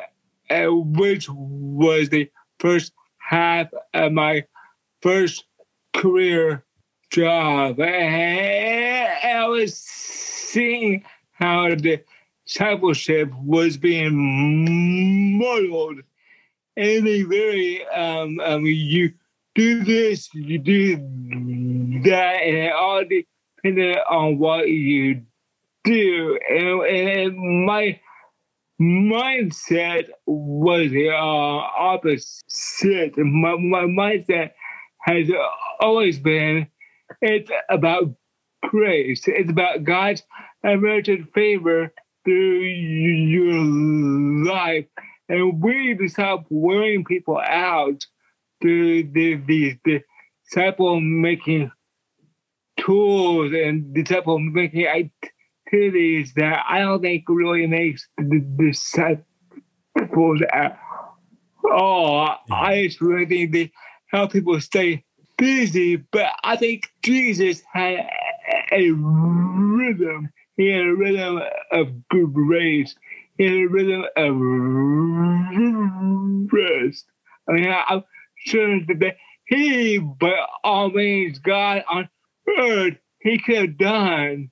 uh, 0.51 0.67
which 0.71 1.29
was 1.29 2.09
the 2.09 2.31
first 2.59 2.93
half 3.29 3.69
of 3.93 4.11
my 4.11 4.43
first 5.03 5.45
career 5.95 6.65
job. 7.11 7.79
I 7.79 9.47
was 9.49 9.77
seeing 9.77 11.05
how 11.33 11.69
the 11.69 12.01
discipleship 12.47 13.31
was 13.45 13.77
being 13.77 15.39
modeled 15.39 15.99
in 16.77 17.07
a 17.07 17.23
very 17.25 17.87
um, 17.89 18.41
um 18.41 18.65
you 18.65 19.13
do 19.55 19.85
this, 19.85 20.33
you 20.33 20.59
do 20.59 20.97
that, 22.05 22.37
and 22.43 22.57
it 22.57 22.73
all 22.73 23.05
depended 23.05 23.99
on 24.09 24.39
what 24.39 24.69
you 24.71 25.23
do. 25.85 26.39
And, 26.49 26.83
and 26.83 27.67
my 27.67 28.01
mindset 28.81 30.09
was 30.27 30.91
the 30.91 31.11
uh, 31.11 31.17
opposite. 31.17 33.17
My, 33.19 33.57
my 33.57 33.85
mindset 33.85 34.53
has 35.07 35.29
always 35.81 36.19
been 36.19 36.67
it's 37.21 37.51
about 37.69 38.15
grace. 38.63 39.23
It's 39.27 39.51
about 39.51 39.85
God's 39.85 40.23
unmerited 40.63 41.29
favor 41.35 41.93
through 42.25 42.61
your 42.63 43.55
life. 44.45 44.87
And 45.29 45.63
we 45.63 45.89
need 45.89 45.99
to 45.99 46.09
stop 46.09 46.47
wearing 46.51 47.05
people 47.05 47.39
out 47.39 48.05
through 48.61 49.05
the 49.05 49.37
the, 49.47 49.79
the 49.85 50.01
disciple 50.45 51.01
making 51.01 51.71
tools 52.79 53.53
and 53.53 53.95
disciple 53.95 54.39
making 54.39 54.87
activities 55.69 56.33
that 56.35 56.65
I 56.69 56.81
don't 56.81 57.03
think 57.03 57.25
really 57.29 57.67
makes 57.67 58.09
the, 58.17 58.25
the 58.25 58.41
disciples 58.71 60.43
at 60.53 60.79
all. 61.71 62.37
I 62.51 62.85
just 62.87 63.01
really 63.01 63.27
think 63.27 63.53
they 63.53 63.73
help 64.11 64.33
people 64.33 64.61
stay 64.61 65.05
busy, 65.37 65.97
but 65.97 66.33
I 66.43 66.57
think 66.57 66.91
Jesus 67.03 67.63
had 67.73 68.09
a 68.73 68.91
rhythm. 68.91 70.31
He 70.57 70.69
had 70.69 70.87
a 70.87 70.95
rhythm 70.95 71.41
of 71.71 72.09
good 72.09 72.33
grace. 72.33 72.95
He 73.37 73.45
had 73.45 73.53
a 73.53 73.67
rhythm 73.67 74.05
of 74.17 74.37
rest. 76.53 77.05
I 77.49 77.53
mean, 77.53 77.69
I'm 77.89 78.05
sure 78.39 78.81
that 78.87 79.17
he, 79.47 79.99
by 79.99 80.47
all 80.65 80.91
means, 80.91 81.39
God 81.39 81.85
on 81.89 82.09
earth, 82.59 82.97
he 83.21 83.39
could 83.39 83.57
have 83.57 83.79
done 83.79 84.51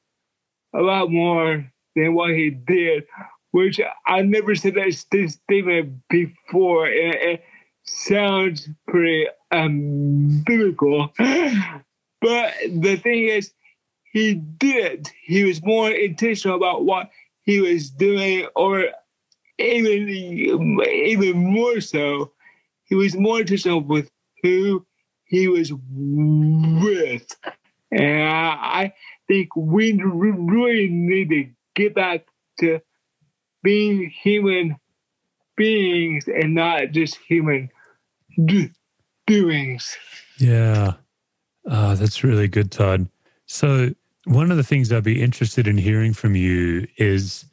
a 0.77 0.83
lot 0.83 1.11
more 1.11 1.71
than 1.95 2.15
what 2.15 2.31
he 2.31 2.51
did, 2.51 3.05
which 3.51 3.81
I 4.07 4.23
never 4.23 4.55
said 4.55 4.75
that 4.75 4.93
statement 4.93 6.03
before. 6.09 6.89
It, 6.89 7.15
it 7.15 7.45
sounds 7.85 8.69
pretty 8.87 9.27
um, 9.51 10.43
biblical. 10.45 11.13
But 12.23 12.55
the 12.69 12.97
thing 12.97 13.29
is, 13.29 13.53
he 14.11 14.35
did. 14.35 15.11
He 15.23 15.45
was 15.45 15.63
more 15.63 15.91
intentional 15.91 16.57
about 16.57 16.85
what 16.85 17.11
he 17.43 17.61
was 17.61 17.91
doing, 17.91 18.49
or 18.57 18.87
even 19.59 20.09
even 20.09 21.37
more 21.37 21.81
so, 21.81 22.33
he 22.85 22.95
was 22.95 23.15
more 23.15 23.41
intentional 23.41 23.81
with 23.81 24.11
who 24.43 24.85
he 25.27 25.49
was 25.49 25.73
with. 25.73 27.37
And 27.93 28.29
I 28.29 28.93
think 29.29 29.55
we 29.57 29.93
really 30.03 30.89
need 30.89 31.31
to 31.31 31.49
get 31.75 31.95
back 31.95 32.27
to 32.61 32.81
being 33.63 34.11
human 34.11 34.77
beings 35.57 36.29
and 36.29 36.55
not 36.55 36.93
just 36.93 37.17
human 37.17 37.71
do- 38.45 38.71
doings. 39.27 39.97
Yeah. 40.39 40.95
Oh, 41.67 41.95
that's 41.95 42.23
really 42.23 42.49
good, 42.49 42.71
Todd. 42.71 43.09
So, 43.47 43.91
one 44.25 44.51
of 44.51 44.57
the 44.57 44.65
things 44.65 44.93
I'd 44.93 45.05
be 45.05 45.23
interested 45.23 45.69
in 45.69 45.79
hearing 45.79 46.13
from 46.13 46.35
you 46.35 46.87
is 46.97 47.45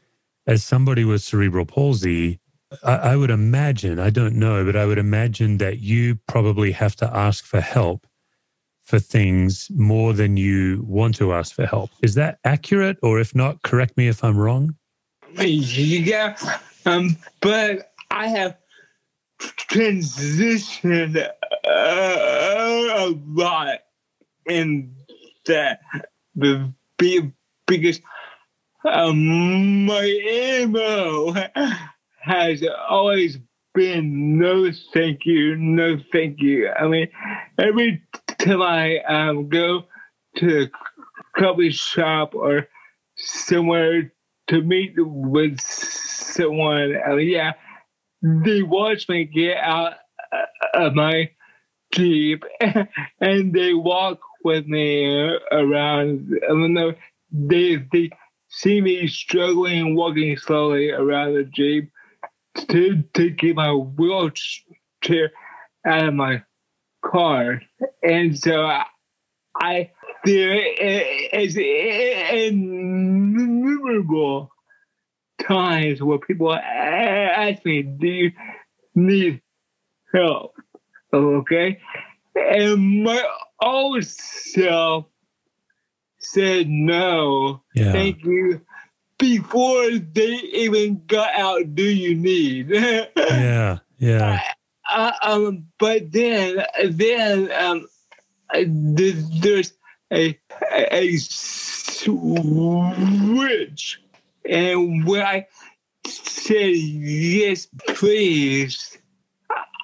as 0.47 0.63
somebody 0.63 1.05
with 1.05 1.21
cerebral 1.21 1.65
palsy, 1.65 2.39
I, 2.83 2.95
I 2.95 3.15
would 3.15 3.29
imagine, 3.29 3.99
I 3.99 4.09
don't 4.09 4.35
know, 4.35 4.65
but 4.65 4.75
I 4.75 4.85
would 4.85 4.97
imagine 4.97 5.57
that 5.59 5.79
you 5.79 6.15
probably 6.27 6.71
have 6.71 6.95
to 6.97 7.15
ask 7.15 7.45
for 7.45 7.61
help 7.61 8.07
for 8.93 8.99
things 8.99 9.71
more 9.73 10.13
than 10.13 10.37
you 10.37 10.85
want 10.87 11.15
to 11.15 11.33
ask 11.33 11.55
for 11.55 11.65
help. 11.65 11.89
Is 12.03 12.13
that 12.13 12.37
accurate? 12.45 12.97
Or 13.01 13.19
if 13.19 13.33
not, 13.33 13.59
correct 13.63 13.97
me 13.97 14.07
if 14.07 14.23
I'm 14.23 14.37
wrong. 14.37 14.75
Yeah, 15.39 16.37
um, 16.85 17.17
but 17.41 17.91
I 18.11 18.27
have 18.27 18.55
transitioned 19.41 21.17
uh, 21.17 21.67
a 21.67 23.19
lot 23.25 23.79
in 24.45 24.93
that 25.47 25.79
the 26.35 26.71
biggest 26.99 28.03
um, 28.85 29.87
my 29.87 30.67
MO 30.69 31.33
has 32.21 32.63
always 32.87 33.39
been 33.73 34.37
no 34.37 34.69
thank 34.93 35.25
you, 35.25 35.55
no 35.55 35.97
thank 36.11 36.41
you. 36.41 36.69
I 36.69 36.87
mean, 36.87 37.07
every 37.57 38.03
time 38.43 38.61
I 38.61 38.99
um, 38.99 39.49
go 39.49 39.83
to 40.37 40.63
a 40.63 41.39
coffee 41.39 41.71
shop 41.71 42.35
or 42.35 42.67
somewhere 43.15 44.11
to 44.47 44.61
meet 44.61 44.93
with 44.97 45.59
someone, 45.61 46.95
I 47.05 47.15
mean, 47.15 47.29
yeah, 47.29 47.53
they 48.21 48.63
watch 48.63 49.07
me 49.09 49.25
get 49.25 49.57
out 49.57 49.93
of 50.73 50.93
my 50.93 51.29
Jeep 51.93 52.43
and 53.19 53.53
they 53.53 53.73
walk 53.73 54.19
with 54.43 54.65
me 54.65 55.37
around. 55.51 56.27
I 56.43 56.47
don't 56.47 56.97
they, 57.31 57.75
they 57.91 58.09
see 58.49 58.81
me 58.81 59.07
struggling, 59.07 59.95
walking 59.95 60.37
slowly 60.37 60.91
around 60.91 61.35
the 61.35 61.43
Jeep 61.43 61.91
to 62.69 63.03
to 63.13 63.29
get 63.29 63.55
my 63.55 63.73
wheelchair 63.73 65.31
out 65.85 66.07
of 66.07 66.13
my 66.13 66.43
car, 67.03 67.61
and 68.01 68.35
so 68.37 68.65
I, 68.65 68.85
I 69.55 69.91
there 70.25 70.55
is 71.33 71.57
innumerable 71.57 74.49
times 75.41 76.01
where 76.01 76.19
people 76.19 76.53
ask 76.53 77.65
me, 77.65 77.81
"Do 77.83 78.07
you 78.07 78.31
need 78.95 79.41
help?" 80.13 80.55
Okay, 81.13 81.81
and 82.35 83.03
my 83.03 83.21
old 83.61 84.05
self 84.05 85.07
said 86.19 86.69
no, 86.69 87.63
yeah. 87.75 87.91
thank 87.91 88.23
you. 88.23 88.61
Before 89.19 89.91
they 89.91 90.39
even 90.53 91.03
got 91.05 91.35
out 91.35 91.75
do 91.75 91.83
you 91.83 92.15
need? 92.15 92.71
Yeah 93.15 93.79
yeah 94.03 94.41
uh, 94.89 95.11
um 95.21 95.65
but 95.79 96.11
then 96.11 96.63
then 96.89 97.51
um 97.51 97.87
there's 98.55 99.73
a 100.11 100.37
a 100.71 101.17
switch. 101.17 102.09
And 104.49 105.07
when 105.07 105.21
i 105.21 105.47
said 106.05 106.75
yes, 106.75 107.67
please, 107.87 108.97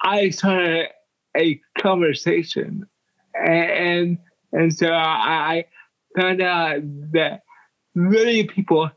I 0.02 0.28
started 0.30 0.88
a 1.36 1.60
conversation, 1.78 2.86
and 3.34 4.18
and 4.52 4.74
so 4.74 4.92
I 4.92 5.64
found 6.16 6.42
out 6.42 6.80
that 7.12 7.42
many 7.94 8.44
people 8.44 8.90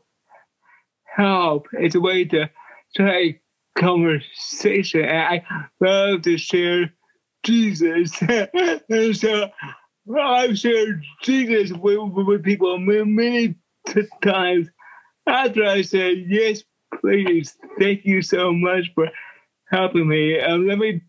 help. 1.04 1.66
Is 1.80 1.94
a 1.94 2.00
way 2.00 2.24
to 2.26 2.50
a 3.00 3.40
conversation, 3.78 5.04
and 5.04 5.42
I 5.42 5.44
love 5.80 6.22
to 6.22 6.36
share 6.38 6.92
Jesus, 7.44 8.12
and 8.88 9.16
so 9.16 9.48
I've 10.18 10.58
shared 10.58 11.02
Jesus 11.22 11.72
with, 11.72 11.98
with 12.12 12.44
people 12.44 12.78
many 12.78 13.56
times 14.22 14.68
after 15.26 15.64
I 15.64 15.82
said 15.82 16.24
yes, 16.28 16.62
please, 17.00 17.56
thank 17.78 18.04
you 18.04 18.22
so 18.22 18.52
much 18.52 18.90
for 18.94 19.08
helping 19.70 20.08
me. 20.08 20.38
Um, 20.40 20.66
let 20.66 20.78
me 20.78 21.02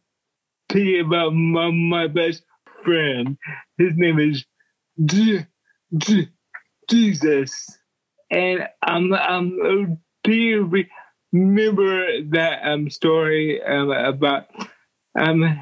tell 0.70 0.82
you 0.82 1.06
about 1.06 1.32
my, 1.32 1.72
my 1.72 2.08
best 2.08 2.44
friend. 2.84 3.38
His 3.78 3.94
name 3.96 4.20
is 4.20 4.46
J- 5.04 5.48
J- 5.98 6.30
Jesus. 6.90 7.78
And 8.32 8.68
I'm 8.82 9.10
do 10.24 10.34
you 10.34 10.66
remember 11.36 12.22
that 12.30 12.62
um, 12.64 12.90
story 12.90 13.62
um, 13.64 13.92
about 13.92 14.46
um, 15.20 15.60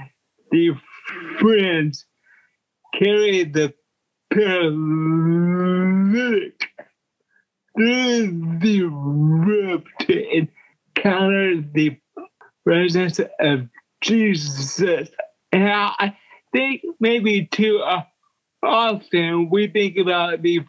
the 0.51 0.71
friends 1.39 2.05
carried 2.93 3.53
the 3.53 3.73
paralytic 4.31 4.59
through 7.75 8.59
the 8.59 8.83
roof 8.83 9.81
to 10.01 10.47
encounter 10.95 11.61
the 11.73 11.97
presence 12.63 13.19
of 13.39 13.67
Jesus. 14.01 14.79
And 15.51 15.69
I 15.69 16.15
think 16.51 16.83
maybe 16.99 17.47
too 17.51 17.79
uh, 17.79 18.03
often 18.63 19.49
we 19.49 19.67
think 19.67 19.97
about 19.97 20.41
the 20.43 20.61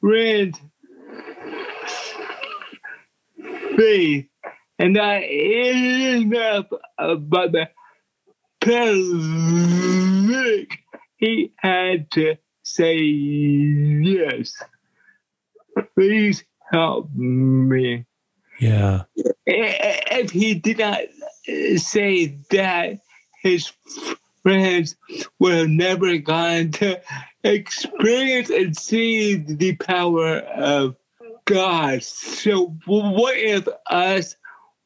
friend's 0.00 0.58
faith 3.82 4.26
and 4.78 4.94
not 4.94 5.22
enough 5.22 6.66
uh, 6.72 6.78
about 6.98 7.52
the 7.52 7.68
paralytic. 8.60 9.18
He 11.16 11.52
had 11.62 12.10
to 12.12 12.36
say 12.62 12.96
yes 12.96 14.54
please 15.94 16.44
help 16.70 17.12
me. 17.14 18.04
Yeah. 18.60 19.02
If 19.46 20.30
he 20.30 20.54
did 20.54 20.78
not 20.78 21.00
uh, 21.00 21.76
say 21.78 22.38
that, 22.50 23.00
his 23.42 23.72
friends 24.42 24.96
would 25.38 25.54
have 25.54 25.68
never 25.68 26.16
gone 26.18 26.70
to 26.72 27.00
experience 27.42 28.50
and 28.50 28.76
see 28.76 29.34
the 29.34 29.74
power 29.76 30.38
of 30.38 30.96
God. 31.44 32.02
So, 32.02 32.76
what 32.86 33.36
if 33.36 33.66
us, 33.90 34.36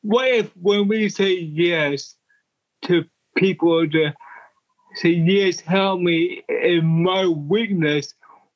what 0.02 0.28
if 0.28 0.56
when 0.56 0.88
we 0.88 1.08
say 1.08 1.34
yes 1.34 2.14
to 2.82 3.04
people 3.36 3.88
to 3.88 4.12
say, 4.94 5.10
yes, 5.10 5.60
help 5.60 6.00
me 6.00 6.42
in 6.48 7.02
my 7.02 7.26
weakness, 7.26 8.14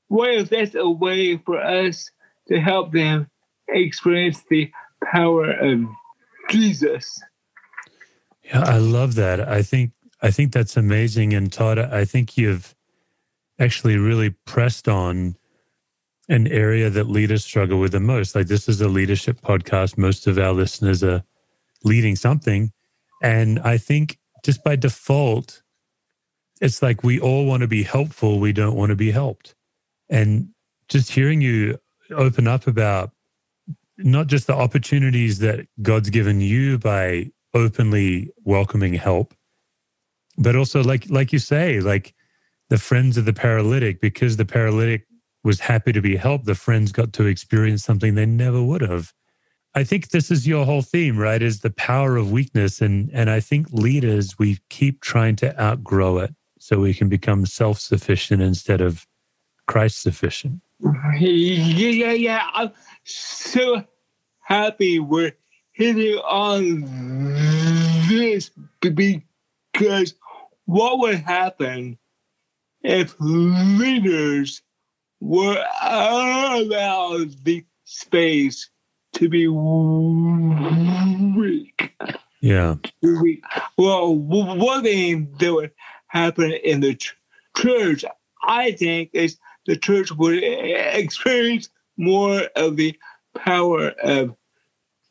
what 0.08 0.30
if 0.30 0.50
that's 0.50 0.74
a 0.74 0.88
way 0.88 1.36
for 1.38 1.60
us 1.60 2.10
to 2.48 2.60
help 2.60 2.92
them 2.92 3.28
experience 3.68 4.42
the 4.50 4.70
power 5.12 5.50
of 5.50 5.80
Jesus. 6.50 7.20
Yeah, 8.44 8.64
I 8.64 8.78
love 8.78 9.14
that. 9.14 9.40
I 9.40 9.62
think 9.62 9.92
I 10.22 10.30
think 10.30 10.52
that's 10.52 10.76
amazing. 10.76 11.32
And 11.32 11.52
Todd, 11.52 11.78
I 11.78 12.04
think 12.04 12.36
you've 12.36 12.74
actually 13.58 13.96
really 13.96 14.30
pressed 14.30 14.88
on 14.88 15.36
an 16.30 16.46
area 16.46 16.88
that 16.88 17.10
leaders 17.10 17.44
struggle 17.44 17.80
with 17.80 17.90
the 17.92 18.00
most. 18.00 18.36
Like 18.36 18.46
this 18.46 18.68
is 18.68 18.80
a 18.80 18.88
leadership 18.88 19.40
podcast. 19.42 19.98
Most 19.98 20.28
of 20.28 20.38
our 20.38 20.52
listeners 20.52 21.02
are 21.02 21.24
leading 21.84 22.14
something. 22.14 22.72
And 23.20 23.58
I 23.58 23.78
think 23.78 24.18
just 24.44 24.62
by 24.62 24.76
default, 24.76 25.62
it's 26.60 26.82
like 26.82 27.02
we 27.02 27.18
all 27.18 27.46
want 27.46 27.62
to 27.62 27.66
be 27.66 27.82
helpful. 27.82 28.38
We 28.38 28.52
don't 28.52 28.76
want 28.76 28.90
to 28.90 28.96
be 28.96 29.10
helped. 29.10 29.56
And 30.08 30.50
just 30.88 31.10
hearing 31.10 31.40
you 31.40 31.78
open 32.12 32.46
up 32.46 32.68
about 32.68 33.10
not 33.98 34.28
just 34.28 34.46
the 34.46 34.54
opportunities 34.54 35.40
that 35.40 35.66
God's 35.82 36.10
given 36.10 36.40
you 36.40 36.78
by 36.78 37.30
openly 37.54 38.30
welcoming 38.44 38.94
help, 38.94 39.34
but 40.38 40.54
also 40.54 40.82
like 40.82 41.10
like 41.10 41.32
you 41.32 41.40
say, 41.40 41.80
like 41.80 42.14
the 42.68 42.78
friends 42.78 43.16
of 43.16 43.24
the 43.24 43.32
paralytic, 43.32 44.00
because 44.00 44.36
the 44.36 44.44
paralytic 44.44 45.06
was 45.42 45.60
happy 45.60 45.92
to 45.92 46.00
be 46.00 46.16
helped, 46.16 46.44
the 46.44 46.54
friends 46.54 46.92
got 46.92 47.12
to 47.14 47.26
experience 47.26 47.84
something 47.84 48.14
they 48.14 48.26
never 48.26 48.62
would 48.62 48.82
have. 48.82 49.12
I 49.74 49.84
think 49.84 50.08
this 50.08 50.30
is 50.30 50.46
your 50.46 50.64
whole 50.64 50.82
theme, 50.82 51.16
right? 51.16 51.40
Is 51.40 51.60
the 51.60 51.70
power 51.70 52.16
of 52.16 52.32
weakness. 52.32 52.80
And 52.80 53.08
and 53.12 53.30
I 53.30 53.40
think 53.40 53.68
leaders, 53.72 54.38
we 54.38 54.58
keep 54.68 55.00
trying 55.00 55.36
to 55.36 55.58
outgrow 55.60 56.18
it 56.18 56.34
so 56.58 56.80
we 56.80 56.92
can 56.92 57.08
become 57.08 57.46
self-sufficient 57.46 58.42
instead 58.42 58.80
of 58.80 59.06
Christ 59.66 60.02
sufficient. 60.02 60.60
Yeah, 61.18 61.20
yeah, 61.20 62.12
yeah. 62.12 62.50
I'm 62.52 62.72
so 63.04 63.84
happy 64.40 64.98
we're 64.98 65.32
hitting 65.72 66.18
on 66.18 66.82
this 68.08 68.50
because 68.80 70.14
what 70.64 70.98
would 70.98 71.20
happen 71.20 71.96
if 72.82 73.14
leaders 73.20 74.62
were 75.20 75.62
allowed 75.82 77.44
the 77.44 77.64
space 77.84 78.70
to 79.12 79.28
be 79.28 79.46
weak? 81.36 81.94
Yeah. 82.40 82.76
Weak. 83.02 83.44
Well, 83.76 84.14
one 84.14 84.82
thing 84.82 85.34
that 85.38 85.52
would 85.52 85.72
happen 86.08 86.52
in 86.52 86.80
the 86.80 86.98
church, 87.56 88.04
I 88.42 88.72
think, 88.72 89.10
is 89.12 89.38
the 89.66 89.76
church 89.76 90.10
would 90.12 90.42
experience 90.42 91.68
more 91.96 92.42
of 92.56 92.76
the 92.76 92.98
power 93.36 93.90
of 94.02 94.34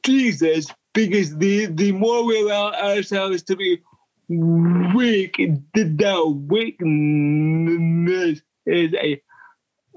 Jesus 0.03 0.67
because 0.93 1.37
the, 1.37 1.67
the 1.67 1.91
more 1.91 2.25
we 2.25 2.41
allow 2.41 2.71
ourselves 2.73 3.43
to 3.43 3.55
be 3.55 3.79
weak, 4.27 5.37
that 5.73 6.45
weakness 6.47 8.41
is 8.65 8.93
a 8.95 9.21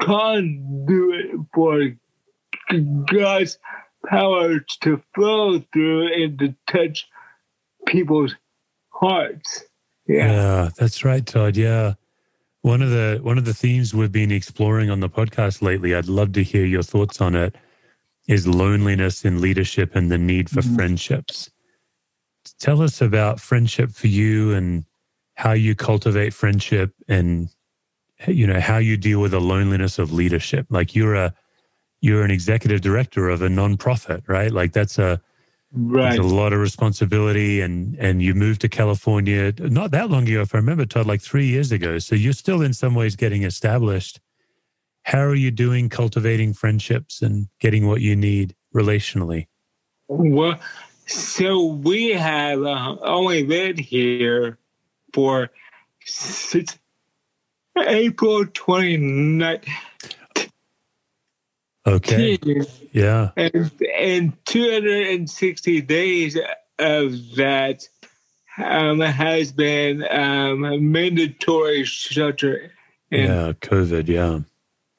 conduit 0.02 1.30
for 1.54 1.80
God's 3.06 3.58
power 4.06 4.58
to 4.80 5.02
flow 5.14 5.60
through 5.72 6.12
and 6.12 6.38
to 6.38 6.54
touch 6.66 7.08
people's 7.86 8.34
hearts. 8.88 9.64
Yeah. 10.06 10.32
yeah, 10.32 10.70
that's 10.76 11.04
right, 11.04 11.24
Todd. 11.24 11.56
Yeah. 11.56 11.94
One 12.62 12.82
of 12.82 12.90
the 12.90 13.20
one 13.22 13.38
of 13.38 13.44
the 13.44 13.54
themes 13.54 13.94
we've 13.94 14.12
been 14.12 14.30
exploring 14.30 14.90
on 14.90 15.00
the 15.00 15.08
podcast 15.08 15.62
lately, 15.62 15.94
I'd 15.94 16.06
love 16.06 16.32
to 16.32 16.42
hear 16.42 16.64
your 16.64 16.82
thoughts 16.82 17.20
on 17.20 17.34
it, 17.34 17.56
is 18.28 18.46
loneliness 18.46 19.24
in 19.24 19.40
leadership 19.40 19.96
and 19.96 20.10
the 20.10 20.18
need 20.18 20.48
for 20.48 20.60
mm-hmm. 20.60 20.76
friendships. 20.76 21.50
Tell 22.58 22.82
us 22.82 23.00
about 23.00 23.40
friendship 23.40 23.90
for 23.90 24.08
you 24.08 24.52
and 24.52 24.84
how 25.34 25.52
you 25.52 25.74
cultivate 25.74 26.34
friendship 26.34 26.92
and 27.08 27.48
you 28.26 28.46
know 28.46 28.61
how 28.61 28.78
you 28.78 28.96
deal 28.96 29.20
with 29.20 29.32
the 29.32 29.40
loneliness 29.40 29.98
of 29.98 30.12
leadership. 30.12 30.66
Like 30.70 30.94
you're 30.94 31.14
a 31.14 31.35
you're 32.00 32.24
an 32.24 32.30
executive 32.30 32.80
director 32.80 33.28
of 33.28 33.42
a 33.42 33.48
nonprofit, 33.48 34.28
right? 34.28 34.50
Like 34.50 34.72
that's 34.72 34.98
a 34.98 35.20
Right. 35.74 36.12
There's 36.12 36.30
a 36.30 36.35
lot 36.35 36.52
of 36.52 36.61
responsibility 36.61 37.62
and 37.62 37.96
and 37.98 38.22
you 38.22 38.35
moved 38.35 38.61
to 38.61 38.68
California 38.68 39.54
not 39.58 39.90
that 39.92 40.11
long 40.11 40.28
ago, 40.28 40.42
if 40.42 40.54
I 40.54 40.58
remember, 40.58 40.85
Todd, 40.85 41.06
like 41.06 41.22
three 41.22 41.46
years 41.46 41.72
ago. 41.72 41.98
So 41.98 42.14
you're 42.14 42.35
still 42.35 42.61
in 42.61 42.74
some 42.74 42.94
ways 42.94 43.16
getting 43.16 43.44
established. 43.44 44.20
How 45.04 45.20
are 45.20 45.35
you 45.35 45.50
doing 45.50 45.88
cultivating 45.88 46.52
friendships 46.52 47.22
and 47.22 47.48
getting 47.58 47.87
what 47.87 48.02
you 48.02 48.14
need 48.14 48.54
relationally? 48.74 49.46
Well, 50.08 50.61
so 51.06 51.64
we 51.64 52.11
have 52.11 52.62
uh, 52.62 52.96
only 53.00 53.46
lived 53.46 53.78
here 53.78 54.58
for 55.14 55.50
since 56.04 56.78
April 57.76 58.44
29th, 58.44 59.68
Okay. 61.87 62.38
Yeah. 62.92 63.30
And, 63.37 63.70
and 63.98 64.46
260 64.46 65.80
days 65.82 66.38
of 66.78 67.35
that 67.37 67.88
um, 68.58 69.00
has 69.00 69.52
been 69.52 70.04
um, 70.11 70.92
mandatory 70.92 71.85
shelter. 71.85 72.70
yeah, 73.11 73.52
COVID, 73.61 74.08
yeah. 74.08 74.40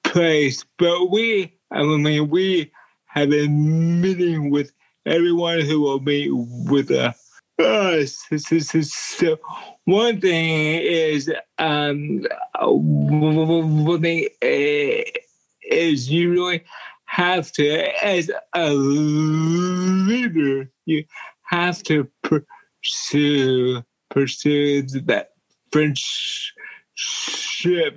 Place. 0.04 0.66
But 0.78 1.10
we, 1.10 1.54
I 1.72 1.84
mean, 1.84 2.30
we 2.30 2.72
have 3.06 3.30
been 3.30 4.02
meeting 4.02 4.50
with 4.50 4.74
everyone 5.06 5.62
who 5.62 5.82
will 5.82 6.02
meet 6.02 6.32
with 6.32 6.92
us. 6.92 7.20
So 7.60 9.40
one 9.86 10.22
thing 10.22 10.82
is, 10.82 11.32
um, 11.58 12.26
one 12.60 14.02
thing 14.02 14.28
is 14.42 16.10
you 16.10 16.32
really 16.32 16.64
have 17.06 17.52
to, 17.54 18.06
as 18.06 18.32
a 18.56 18.72
leader, 18.74 20.70
you 20.86 21.06
have 21.44 21.84
to 21.84 22.10
pursue 22.24 23.84
pursue 24.10 24.84
that 24.84 25.32
friendship. 25.72 26.54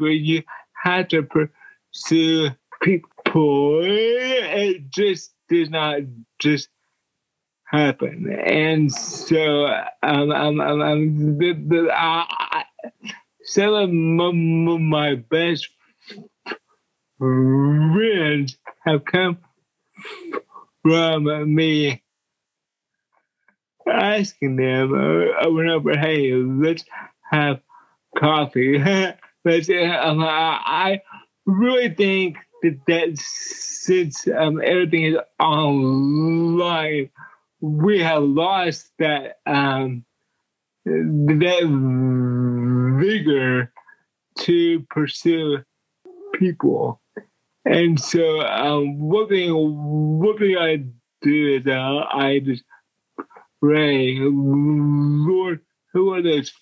You 0.00 0.42
have 0.82 1.08
to 1.08 1.22
pursue 1.22 2.50
people. 2.82 3.80
It 3.82 4.90
just 4.90 5.34
does 5.48 5.70
not 5.70 6.00
just 6.38 6.68
happen. 7.66 8.32
And 8.44 8.92
so, 8.92 9.66
um, 10.02 10.30
um, 10.30 10.60
um, 10.60 10.82
um 10.82 11.38
the, 11.38 11.52
the, 11.52 11.90
I, 11.92 12.64
some 13.42 14.20
of 14.20 14.34
my, 14.80 15.14
best 15.14 15.68
friends 17.18 18.58
have 18.84 19.04
come 19.04 19.38
from 20.82 21.54
me 21.54 22.02
asking 23.88 24.56
them 24.56 24.92
over 24.92 25.62
and 25.62 25.70
over, 25.70 25.96
hey, 25.96 26.32
let's 26.32 26.84
have 27.30 27.60
coffee. 28.16 28.78
but 29.44 29.70
um, 29.70 30.24
I 30.24 31.00
really 31.46 31.90
think 31.90 32.36
that, 32.62 32.78
that 32.86 33.18
since 33.18 34.26
um, 34.28 34.60
everything 34.62 35.04
is 35.04 35.16
online, 35.38 37.10
we 37.60 38.00
have 38.00 38.22
lost 38.22 38.90
that 38.98 39.36
um, 39.46 40.04
that 40.84 41.66
vigor 43.00 43.72
to 44.38 44.80
pursue 44.90 45.58
people. 46.34 47.00
And 47.64 47.98
so, 47.98 48.40
um, 48.42 49.00
one 49.00 49.28
thing, 49.28 49.52
one 49.52 50.38
thing 50.38 50.56
I 50.56 50.84
do 51.22 51.56
is 51.56 51.66
uh, 51.66 52.04
I 52.12 52.40
just 52.44 52.62
pray, 53.60 54.18
Lord, 54.20 55.60
who 55.92 56.14
are 56.14 56.22
those 56.22 56.52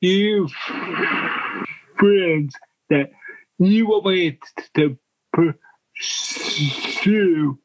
few 0.00 0.48
friends 1.98 2.54
that 2.90 3.10
you 3.58 3.86
want 3.86 4.06
me 4.06 4.38
to 4.74 4.98
pursue, 5.94 7.58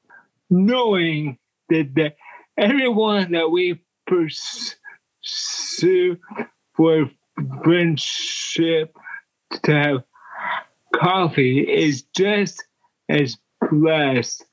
knowing 0.49 1.37
that, 1.69 1.91
that 1.95 2.15
everyone 2.57 3.31
that 3.31 3.49
we 3.49 3.81
pursue 4.07 4.75
for 6.75 7.09
friendship 7.63 8.95
to 9.63 9.73
have 9.73 10.03
coffee 10.95 11.59
is 11.61 12.03
just 12.15 12.63
as 13.09 13.37
blessed 13.69 14.45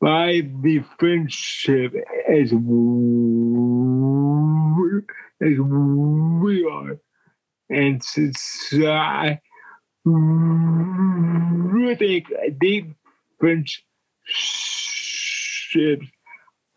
by 0.00 0.42
the 0.62 0.82
friendship 0.98 1.92
as 2.28 2.52
we, 2.52 2.68
as 5.42 5.58
we 5.58 6.64
are. 6.70 6.98
And 7.70 8.02
since 8.02 8.72
I 8.74 9.40
really 10.04 11.96
think 11.96 12.32
deep 12.58 12.94
friendships 13.38 13.82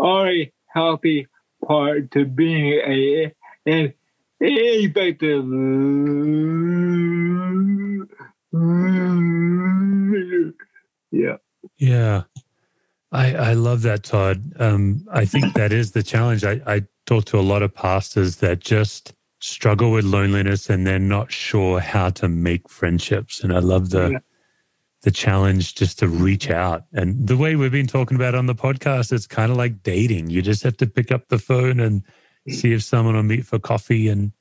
are 0.02 0.30
a 0.30 0.52
healthy 0.74 1.28
part 1.66 2.12
to 2.12 2.26
being 2.26 2.74
a 2.74 3.34
an 3.66 3.94
effective 4.40 5.46
yeah. 11.12 11.38
Yeah. 11.78 12.24
I, 13.12 13.36
I 13.36 13.54
love 13.54 13.82
that, 13.84 14.04
Todd. 14.04 14.54
Um, 14.60 15.06
I 15.12 15.26
think 15.26 15.54
that 15.56 15.72
is 15.72 15.92
the 15.92 16.02
challenge. 16.02 16.44
I, 16.44 16.62
I 16.66 16.82
talk 17.06 17.26
to 17.26 17.40
a 17.40 17.42
lot 17.42 17.62
of 17.62 17.74
pastors 17.74 18.38
that 18.38 18.60
just 18.60 19.14
struggle 19.40 19.92
with 19.92 20.06
loneliness 20.06 20.70
and 20.70 20.88
they're 20.88 21.00
not 21.00 21.32
sure 21.32 21.80
how 21.80 22.10
to 22.12 22.28
make 22.28 22.70
friendships. 22.70 23.44
And 23.44 23.54
I 23.54 23.60
love 23.60 23.90
the 23.90 24.12
yeah. 24.12 24.20
The 25.04 25.12
challenge 25.12 25.76
just 25.76 26.00
to 26.00 26.08
reach 26.08 26.50
out. 26.50 26.84
And 26.94 27.28
the 27.28 27.38
way 27.38 27.56
we've 27.56 27.72
been 27.72 27.88
talking 27.88 28.16
about 28.16 28.36
on 28.36 28.46
the 28.46 28.56
podcast, 28.56 29.12
it's 29.12 29.28
kind 29.28 29.52
of 29.52 29.58
like 29.58 29.84
dating. 29.84 30.30
You 30.30 30.42
just 30.42 30.64
have 30.64 30.78
to 30.78 30.88
pick 30.88 31.12
up 31.12 31.28
the 31.30 31.40
phone 31.40 31.80
and 31.80 32.04
see 32.50 32.74
if 32.74 32.84
someone 32.84 33.16
will 33.16 33.24
meet 33.24 33.46
for 33.46 33.60
coffee 33.60 34.08
and 34.08 34.32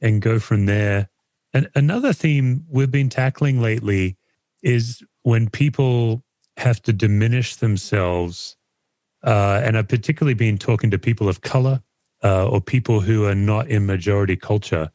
and 0.00 0.20
go 0.20 0.38
from 0.38 0.66
there. 0.66 1.08
And 1.54 1.70
another 1.74 2.12
theme 2.12 2.66
we've 2.68 2.90
been 2.90 3.08
tackling 3.08 3.62
lately 3.62 4.16
is 4.62 5.02
when 5.22 5.48
people 5.48 6.22
have 6.58 6.82
to 6.82 6.92
diminish 6.92 7.56
themselves, 7.56 8.56
uh, 9.24 9.60
and 9.64 9.78
I've 9.78 9.88
particularly 9.88 10.34
been 10.34 10.58
talking 10.58 10.90
to 10.90 10.98
people 10.98 11.28
of 11.28 11.40
color 11.40 11.82
uh, 12.22 12.48
or 12.48 12.60
people 12.60 13.00
who 13.00 13.24
are 13.24 13.34
not 13.34 13.68
in 13.68 13.86
majority 13.86 14.36
culture. 14.36 14.90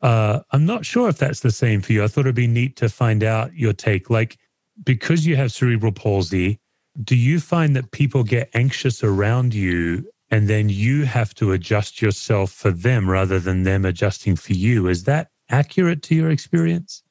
Uh, 0.00 0.40
I'm 0.52 0.64
not 0.64 0.86
sure 0.86 1.08
if 1.08 1.18
that's 1.18 1.40
the 1.40 1.50
same 1.50 1.80
for 1.80 1.92
you. 1.92 2.04
I 2.04 2.08
thought 2.08 2.20
it'd 2.20 2.34
be 2.34 2.46
neat 2.46 2.76
to 2.76 2.88
find 2.88 3.24
out 3.24 3.54
your 3.54 3.72
take. 3.72 4.10
Like, 4.10 4.38
because 4.84 5.26
you 5.26 5.36
have 5.36 5.52
cerebral 5.52 5.92
palsy, 5.92 6.60
do 7.02 7.16
you 7.16 7.40
find 7.40 7.74
that 7.76 7.90
people 7.90 8.22
get 8.22 8.50
anxious 8.54 9.02
around 9.02 9.54
you 9.54 10.08
and 10.30 10.48
then 10.48 10.68
you 10.68 11.04
have 11.04 11.34
to 11.34 11.52
adjust 11.52 12.02
yourself 12.02 12.52
for 12.52 12.70
them 12.70 13.08
rather 13.08 13.40
than 13.40 13.62
them 13.62 13.84
adjusting 13.84 14.36
for 14.36 14.52
you? 14.52 14.88
Is 14.88 15.04
that 15.04 15.30
accurate 15.48 16.02
to 16.04 16.14
your 16.14 16.30
experience? 16.30 17.02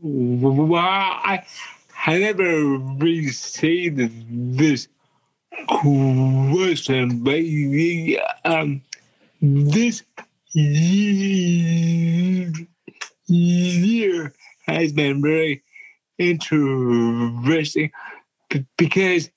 Well, 0.00 0.74
I, 0.74 1.44
I 2.06 2.18
never 2.18 2.66
received 2.98 3.96
this 4.58 4.88
question, 5.68 7.22
but 7.22 7.40
um, 8.44 8.82
this 9.40 10.02
year, 10.54 12.52
has 14.66 14.92
been 14.92 15.20
very 15.20 15.62
interesting 16.18 17.90
because 18.76 19.30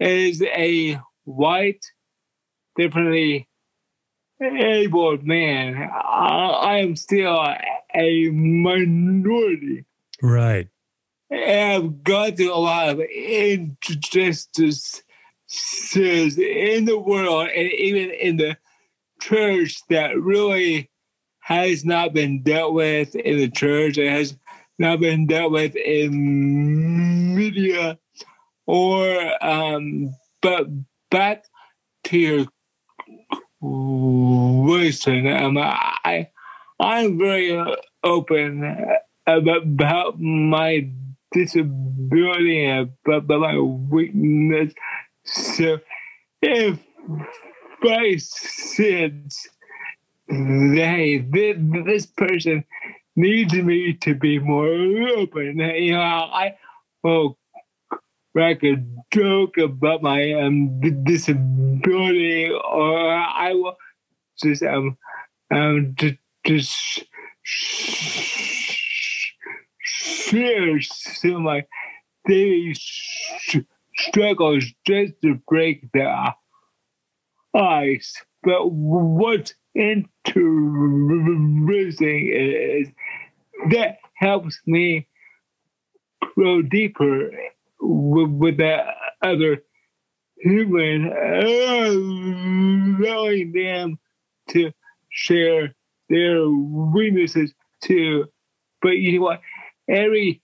as 0.00 0.42
a 0.42 0.98
white, 1.24 1.84
differently 2.76 3.48
able 4.42 5.16
man, 5.22 5.76
I, 5.76 6.58
I 6.62 6.78
am 6.78 6.96
still 6.96 7.38
a 7.94 8.30
minority. 8.30 9.84
Right. 10.20 10.66
I've 11.32 12.02
gone 12.02 12.34
through 12.36 12.52
a 12.52 12.56
lot 12.56 12.88
of 12.88 13.00
injustices 13.00 15.02
in 15.48 16.84
the 16.84 16.98
world 16.98 17.48
and 17.48 17.72
even 17.72 18.10
in 18.10 18.36
the 18.36 18.58
church 19.28 19.80
that 19.88 20.20
really 20.20 20.90
has 21.40 21.84
not 21.84 22.12
been 22.12 22.42
dealt 22.42 22.74
with 22.74 23.14
in 23.14 23.38
the 23.38 23.50
church. 23.50 23.98
It 23.98 24.10
has 24.10 24.36
not 24.78 25.00
been 25.00 25.26
dealt 25.26 25.52
with 25.52 25.76
in 25.76 27.34
media 27.34 27.98
or 28.66 29.44
um, 29.44 30.14
but 30.42 30.66
back 31.10 31.44
to 32.04 32.18
your 32.18 32.46
question, 33.60 35.26
um, 35.26 35.58
I 35.58 36.28
I'm 36.80 37.18
very 37.18 37.76
open 38.02 38.86
about 39.26 40.20
my 40.20 40.90
disability 41.32 42.66
about 43.06 43.28
my 43.28 43.58
weakness. 43.58 44.74
So 45.24 45.78
if 46.42 46.78
I 47.88 48.16
said, 48.16 49.32
hey, 50.28 51.18
this, 51.18 52.06
person 52.06 52.64
needs 53.16 53.54
me 53.54 53.94
to 53.94 54.14
be 54.14 54.38
more 54.38 54.68
open, 55.16 55.58
you 55.58 55.92
know, 55.92 56.00
I 56.00 56.56
will 57.02 57.38
crack 58.32 58.64
a 58.64 58.76
joke 59.12 59.58
about 59.58 60.02
my 60.02 60.32
um, 60.32 60.80
disability, 61.04 62.50
or 62.50 63.08
I 63.08 63.52
will 63.54 63.76
just 64.42 64.62
um 64.64 64.98
um 65.52 65.94
just, 65.96 66.16
just 66.44 67.04
share 69.78 70.80
some 70.80 71.44
my 71.44 71.64
daily 72.26 72.74
struggles 73.96 74.64
just 74.86 75.12
to 75.22 75.34
break 75.46 75.92
the 75.92 76.34
ice. 77.54 78.14
But 78.42 78.70
what's 78.70 79.54
interesting 79.74 80.08
is 82.32 82.88
that 83.70 83.98
helps 84.14 84.60
me 84.66 85.06
grow 86.34 86.62
deeper 86.62 87.30
with, 87.80 88.30
with 88.30 88.56
the 88.58 88.84
other 89.22 89.62
human, 90.38 91.06
allowing 93.02 93.52
them 93.52 93.98
to 94.50 94.72
share 95.10 95.74
their 96.10 96.48
weaknesses 96.48 97.54
too. 97.82 98.26
But 98.82 98.98
you 98.98 99.18
know 99.18 99.24
what? 99.24 99.40
Every 99.88 100.42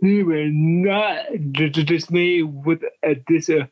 human, 0.00 0.82
not 0.82 1.26
just 1.52 2.10
me 2.10 2.42
with 2.42 2.82
a 3.02 3.14
disability, 3.14 3.70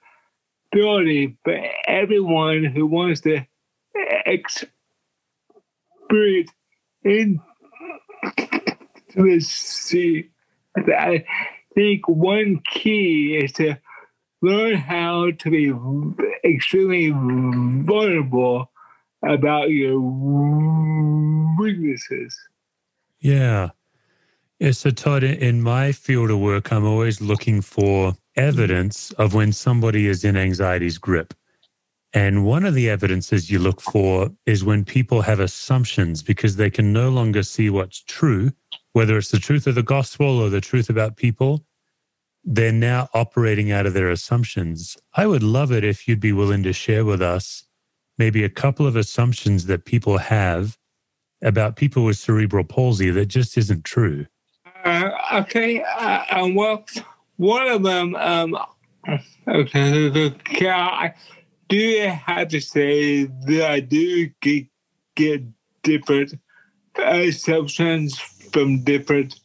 but 1.44 1.58
everyone 1.86 2.64
who 2.64 2.86
wants 2.86 3.20
to 3.22 3.46
experience 4.26 4.72
sea 9.40 10.30
I 10.76 11.24
think 11.74 12.08
one 12.08 12.60
key 12.70 13.40
is 13.42 13.52
to 13.52 13.76
learn 14.42 14.76
how 14.76 15.30
to 15.30 15.50
be 15.50 15.72
extremely 16.44 17.10
vulnerable 17.10 18.70
about 19.26 19.70
your 19.70 19.98
weaknesses. 21.58 22.36
Yeah. 23.20 23.70
Yeah, 24.58 24.72
so 24.72 24.90
Todd, 24.90 25.24
in 25.24 25.62
my 25.62 25.92
field 25.92 26.30
of 26.30 26.38
work, 26.38 26.72
I'm 26.72 26.84
always 26.84 27.20
looking 27.20 27.60
for 27.60 28.14
evidence 28.36 29.10
of 29.12 29.34
when 29.34 29.52
somebody 29.52 30.06
is 30.06 30.24
in 30.24 30.36
anxiety's 30.36 30.98
grip. 30.98 31.34
And 32.12 32.44
one 32.44 32.64
of 32.64 32.74
the 32.74 32.88
evidences 32.88 33.50
you 33.50 33.58
look 33.58 33.80
for 33.80 34.30
is 34.46 34.64
when 34.64 34.84
people 34.84 35.22
have 35.22 35.40
assumptions 35.40 36.22
because 36.22 36.56
they 36.56 36.70
can 36.70 36.92
no 36.92 37.08
longer 37.10 37.42
see 37.42 37.70
what's 37.70 38.02
true, 38.04 38.52
whether 38.92 39.18
it's 39.18 39.30
the 39.30 39.38
truth 39.40 39.66
of 39.66 39.74
the 39.74 39.82
gospel 39.82 40.38
or 40.40 40.48
the 40.48 40.60
truth 40.60 40.88
about 40.88 41.16
people. 41.16 41.64
They're 42.44 42.72
now 42.72 43.08
operating 43.14 43.72
out 43.72 43.86
of 43.86 43.94
their 43.94 44.10
assumptions. 44.10 44.96
I 45.14 45.26
would 45.26 45.42
love 45.42 45.72
it 45.72 45.82
if 45.82 46.06
you'd 46.06 46.20
be 46.20 46.32
willing 46.32 46.62
to 46.62 46.72
share 46.72 47.04
with 47.04 47.22
us 47.22 47.64
maybe 48.16 48.44
a 48.44 48.48
couple 48.48 48.86
of 48.86 48.96
assumptions 48.96 49.66
that 49.66 49.84
people 49.84 50.18
have 50.18 50.78
about 51.42 51.76
people 51.76 52.04
with 52.04 52.16
cerebral 52.16 52.64
palsy 52.64 53.10
that 53.10 53.26
just 53.26 53.58
isn't 53.58 53.84
true. 53.84 54.26
Uh, 54.84 55.10
okay, 55.32 55.82
uh, 55.82 56.48
well, 56.54 56.84
one 57.36 57.68
of 57.68 57.82
them, 57.82 58.14
um, 58.16 58.56
okay, 59.48 60.68
I 60.68 61.14
do 61.68 62.12
have 62.26 62.48
to 62.48 62.60
say 62.60 63.24
that 63.24 63.70
I 63.70 63.80
do 63.80 64.28
get, 64.40 64.66
get 65.14 65.42
different 65.82 66.34
assumptions 66.96 68.18
from 68.18 68.84
different 68.84 69.40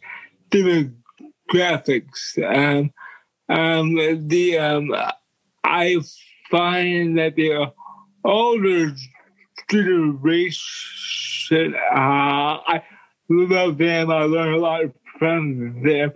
demographics. 0.51 2.37
Um, 2.43 2.91
um, 3.49 3.95
the 4.27 4.59
um, 4.59 4.95
I 5.63 5.97
find 6.51 7.17
that 7.17 7.35
the 7.35 7.71
older 8.23 8.95
generation, 9.69 11.75
uh, 11.75 12.59
I 12.67 12.83
love 13.29 13.77
them. 13.77 14.11
I 14.11 14.23
learn 14.23 14.53
a 14.53 14.57
lot 14.57 14.81
from 15.17 15.83
them. 15.83 16.11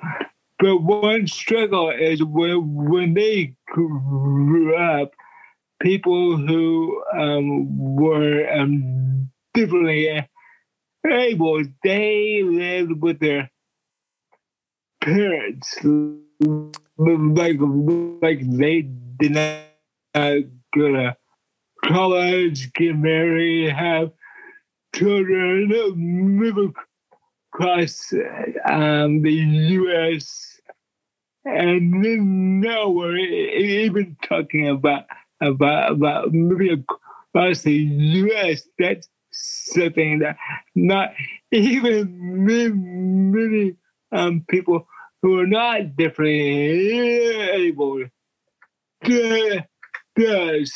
But 0.63 0.82
one 0.82 1.28
struggle 1.28 1.89
is 1.89 2.23
when 2.23 2.73
when 2.89 3.13
they 3.15 3.54
grew 3.67 4.78
up, 4.78 5.12
people 5.82 6.38
who 6.38 7.04
um, 7.13 7.95
were 7.97 8.49
um, 8.49 9.30
differently 9.54 10.26
able, 11.06 11.63
they 11.84 12.43
lived 12.43 13.02
with 13.02 13.19
their 13.19 13.52
parents, 15.02 15.78
like 15.84 17.58
like 18.21 18.39
they 18.49 18.84
did 19.19 19.32
not 19.34 19.63
go 20.13 20.43
to 20.93 21.17
college, 21.84 22.71
get 22.71 22.95
married, 22.95 23.69
have 23.69 24.13
children, 24.95 26.39
live 26.41 26.73
across 27.54 28.13
um, 28.65 29.21
the 29.23 29.34
U.S. 29.34 30.53
And 31.45 32.03
then 32.03 32.62
now 32.62 32.89
we're 32.89 33.17
even 33.17 34.15
talking 34.23 34.69
about 34.69 35.06
about 35.41 35.91
about 35.91 36.34
moving 36.34 36.86
across 37.34 37.63
the 37.63 37.73
U.S. 37.73 38.63
That's 38.79 39.10
something 39.32 40.19
that 40.19 40.38
not 40.75 41.13
even 41.51 43.32
many 43.32 43.75
um, 44.12 44.45
people 44.47 44.88
who 45.21 45.39
are 45.39 45.47
not 45.47 45.95
differently 45.97 47.32
able 47.32 48.06
does. 50.15 50.73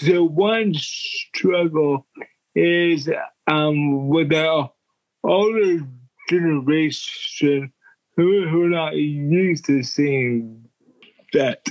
So 0.00 0.24
one 0.24 0.74
struggle 0.74 2.06
is 2.54 3.08
um, 3.46 4.08
with 4.08 4.30
the 4.30 4.68
older 5.24 5.78
generation 6.28 7.72
who, 8.16 8.48
who 8.48 8.62
are 8.62 8.68
not 8.68 8.94
used 8.94 9.64
to 9.66 9.82
seeing 9.82 10.64
that. 11.32 11.64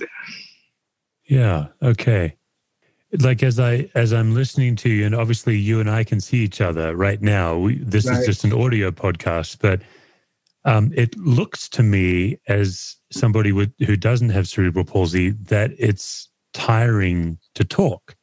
Yeah. 1.26 1.68
Okay. 1.82 2.36
Like 3.20 3.44
as 3.44 3.60
I 3.60 3.90
as 3.94 4.12
I'm 4.12 4.34
listening 4.34 4.76
to 4.78 4.90
you, 4.90 5.06
and 5.06 5.14
obviously 5.14 5.56
you 5.56 5.80
and 5.80 5.90
I 5.90 6.04
can 6.04 6.20
see 6.20 6.38
each 6.38 6.62
other 6.62 6.96
right 6.96 7.22
now. 7.22 7.58
We, 7.58 7.78
this 7.78 8.08
right. 8.08 8.20
is 8.20 8.26
just 8.26 8.44
an 8.44 8.54
audio 8.54 8.90
podcast, 8.92 9.60
but 9.60 9.82
um, 10.66 10.92
it 10.96 11.16
looks 11.18 11.70
to 11.70 11.84
me 11.84 12.40
as 12.48 12.96
somebody 13.12 13.52
with 13.52 13.72
who 13.86 13.96
doesn't 13.96 14.30
have 14.30 14.48
cerebral 14.48 14.86
palsy 14.86 15.32
that 15.32 15.72
it's 15.78 16.30
tiring 16.54 17.38
to 17.56 17.64
talk. 17.64 18.16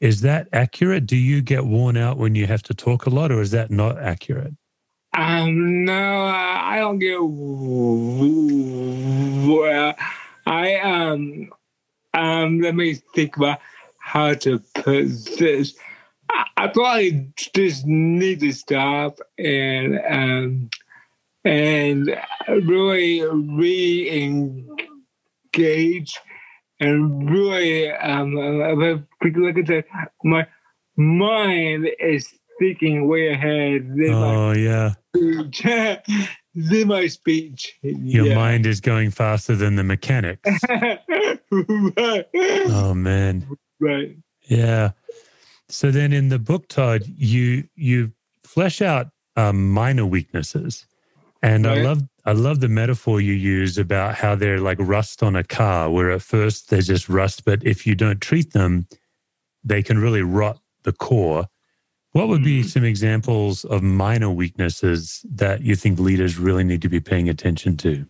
Is 0.00 0.20
that 0.20 0.48
accurate? 0.52 1.06
Do 1.06 1.16
you 1.16 1.42
get 1.42 1.64
worn 1.64 1.96
out 1.96 2.18
when 2.18 2.36
you 2.36 2.46
have 2.46 2.62
to 2.64 2.74
talk 2.74 3.06
a 3.06 3.10
lot, 3.10 3.32
or 3.32 3.40
is 3.40 3.50
that 3.50 3.72
not 3.72 3.98
accurate? 3.98 4.54
Um, 5.18 5.84
no, 5.84 6.26
I 6.26 6.76
don't 6.78 7.00
get 7.00 7.18
well. 9.50 9.94
I 10.46 10.76
um 10.76 11.52
um. 12.14 12.60
Let 12.60 12.76
me 12.76 12.94
think 13.16 13.36
about 13.36 13.58
how 13.98 14.34
to 14.34 14.60
put 14.76 15.08
this. 15.38 15.74
I, 16.30 16.44
I 16.56 16.68
probably 16.68 17.32
just 17.52 17.84
need 17.84 18.38
to 18.40 18.52
stop 18.52 19.18
and 19.36 19.98
um 20.08 20.70
and 21.44 22.16
really 22.46 23.22
re-engage 23.24 24.70
and 26.78 27.28
really 27.28 27.90
um 27.90 28.34
like 28.36 29.58
I 29.58 29.64
said, 29.66 29.84
my 30.22 30.46
mind 30.96 31.88
is 31.98 32.32
thinking 32.58 33.08
way 33.08 33.28
ahead 33.32 33.88
than 33.88 34.12
oh 34.12 34.52
yeah 34.52 34.94
than 36.58 36.88
my 36.88 37.06
speech. 37.06 37.78
Your 37.82 38.26
yeah. 38.26 38.34
mind 38.34 38.66
is 38.66 38.80
going 38.80 39.10
faster 39.10 39.54
than 39.54 39.76
the 39.76 39.84
mechanics. 39.84 40.48
right. 40.70 42.26
Oh 42.70 42.94
man. 42.94 43.48
Right. 43.80 44.16
Yeah. 44.44 44.90
So 45.68 45.90
then 45.90 46.12
in 46.12 46.28
the 46.28 46.38
book, 46.38 46.68
Todd, 46.68 47.02
you 47.06 47.68
you 47.74 48.12
flesh 48.44 48.82
out 48.82 49.08
um, 49.36 49.70
minor 49.70 50.06
weaknesses. 50.06 50.86
And 51.42 51.66
right. 51.66 51.78
I 51.78 51.82
love 51.82 52.02
I 52.24 52.32
love 52.32 52.60
the 52.60 52.68
metaphor 52.68 53.20
you 53.20 53.32
use 53.32 53.78
about 53.78 54.14
how 54.14 54.34
they're 54.34 54.60
like 54.60 54.78
rust 54.80 55.22
on 55.22 55.36
a 55.36 55.44
car, 55.44 55.90
where 55.90 56.10
at 56.10 56.22
first 56.22 56.70
they're 56.70 56.82
just 56.82 57.08
rust, 57.08 57.44
but 57.44 57.64
if 57.64 57.86
you 57.86 57.94
don't 57.94 58.20
treat 58.20 58.52
them, 58.52 58.86
they 59.62 59.82
can 59.82 59.98
really 59.98 60.22
rot 60.22 60.58
the 60.82 60.92
core. 60.92 61.46
What 62.18 62.26
would 62.26 62.42
be 62.42 62.62
mm-hmm. 62.62 62.68
some 62.68 62.82
examples 62.82 63.64
of 63.66 63.84
minor 63.84 64.28
weaknesses 64.28 65.24
that 65.36 65.62
you 65.62 65.76
think 65.76 66.00
leaders 66.00 66.36
really 66.36 66.64
need 66.64 66.82
to 66.82 66.88
be 66.88 66.98
paying 66.98 67.28
attention 67.28 67.76
to? 67.76 68.04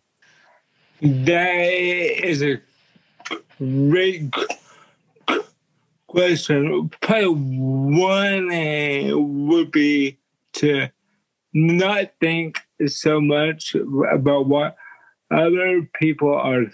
That 1.02 2.24
is 2.24 2.42
a 2.42 2.59
great 3.59 4.32
question. 6.06 6.88
Probably 7.02 7.34
one 7.34 9.46
would 9.46 9.70
be 9.70 10.16
to 10.54 10.88
not 11.52 12.11
think 12.18 12.61
so 12.86 13.20
much 13.20 13.76
about 14.11 14.46
what 14.46 14.74
other 15.30 15.86
people 16.00 16.34
are 16.34 16.64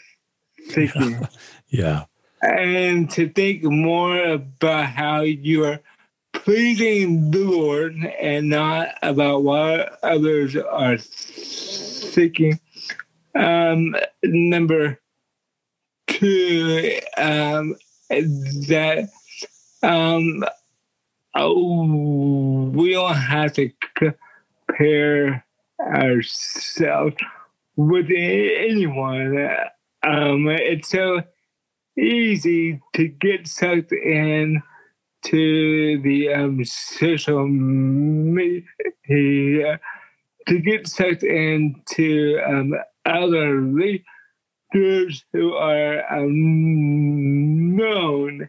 thinking. 0.68 1.26
yeah. 1.68 2.04
And 2.42 3.10
to 3.10 3.28
think 3.28 3.64
more 3.64 4.22
about 4.22 4.86
how 4.86 5.22
you 5.22 5.64
are 5.64 5.80
pleasing 6.34 7.30
the 7.30 7.38
Lord 7.38 7.94
and 8.20 8.50
not 8.50 8.88
about 9.02 9.42
what 9.42 9.98
others 10.02 10.56
are 10.56 10.98
seeking. 10.98 12.60
Um, 13.34 13.96
number 14.22 15.00
two, 16.06 17.00
um, 17.16 17.76
that 18.10 19.08
um, 19.82 20.44
oh, 21.34 22.70
we 22.74 22.92
don't 22.92 23.14
have 23.14 23.54
to 23.54 23.70
compare 23.96 25.44
ourselves 25.80 27.16
with 27.76 28.06
anyone. 28.10 29.48
Um, 30.02 30.48
it's 30.48 30.90
so 30.90 31.22
easy 31.98 32.80
to 32.94 33.08
get 33.08 33.46
sucked 33.46 33.92
in 33.92 34.62
to 35.24 36.00
the 36.02 36.32
um, 36.32 36.64
social 36.64 37.46
media 37.46 38.60
to 40.46 40.58
get 40.60 40.86
sucked 40.86 41.22
into 41.22 42.38
um, 42.46 42.74
other 43.06 43.60
leaders 43.62 45.24
who 45.32 45.54
are 45.54 46.04
um, 46.12 47.76
known, 47.76 48.48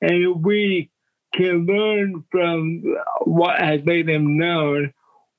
and 0.00 0.44
we 0.44 0.90
can 1.34 1.66
learn 1.66 2.24
from 2.30 2.82
what 3.24 3.60
has 3.60 3.84
made 3.84 4.06
them 4.06 4.36
known 4.38 4.92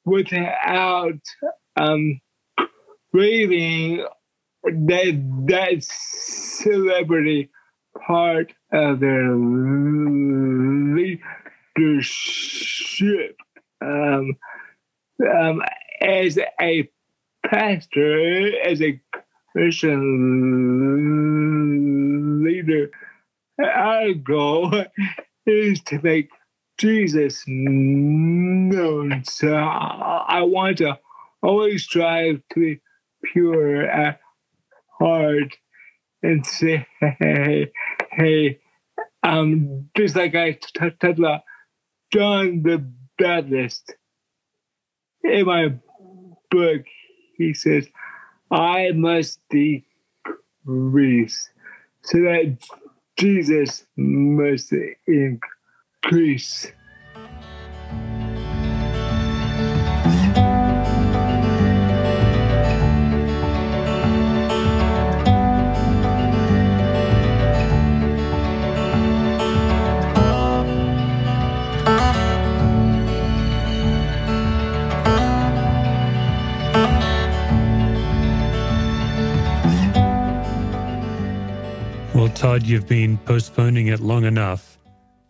without 0.05 1.19
um, 1.75 2.19
craving 3.11 4.05
that 4.63 5.45
that 5.47 5.83
celebrity 5.83 7.49
part 8.07 8.53
of 8.71 8.99
their 8.99 9.35
leadership. 11.75 13.37
Um, 13.81 14.37
um, 15.21 15.61
as 16.01 16.37
a 16.59 16.89
pastor, 17.45 18.59
as 18.65 18.81
a 18.81 18.99
Christian 19.51 20.03
leader, 22.43 22.89
our 23.61 24.13
goal 24.13 24.85
is 25.45 25.81
to 25.81 25.99
make 26.01 26.29
Jesus 26.77 27.43
known. 27.47 29.23
So 29.25 29.53
I 29.53 30.41
want 30.41 30.79
to 30.79 30.97
always 31.41 31.83
strive 31.83 32.41
to 32.53 32.59
be 32.59 32.81
pure 33.31 33.85
at 33.85 34.19
heart 34.99 35.55
and 36.23 36.45
say, 36.45 36.87
hey, 36.99 37.71
hey, 38.11 38.59
um, 39.23 39.89
just 39.95 40.15
like 40.15 40.35
I 40.35 40.57
talked 40.77 41.03
about 41.03 41.41
John 42.11 42.63
the 42.63 42.85
Baptist 43.17 43.93
in 45.23 45.45
my 45.45 45.73
book, 46.51 46.81
he 47.37 47.53
says, 47.53 47.87
I 48.51 48.91
must 48.91 49.39
decrease 49.49 49.89
so 52.03 52.17
that 52.19 52.57
Jesus 53.17 53.85
must 53.95 54.73
increase. 55.07 56.71
Todd, 82.43 82.63
you've 82.63 82.89
been 82.89 83.17
postponing 83.19 83.87
it 83.87 84.01
long 84.01 84.25
enough. 84.25 84.77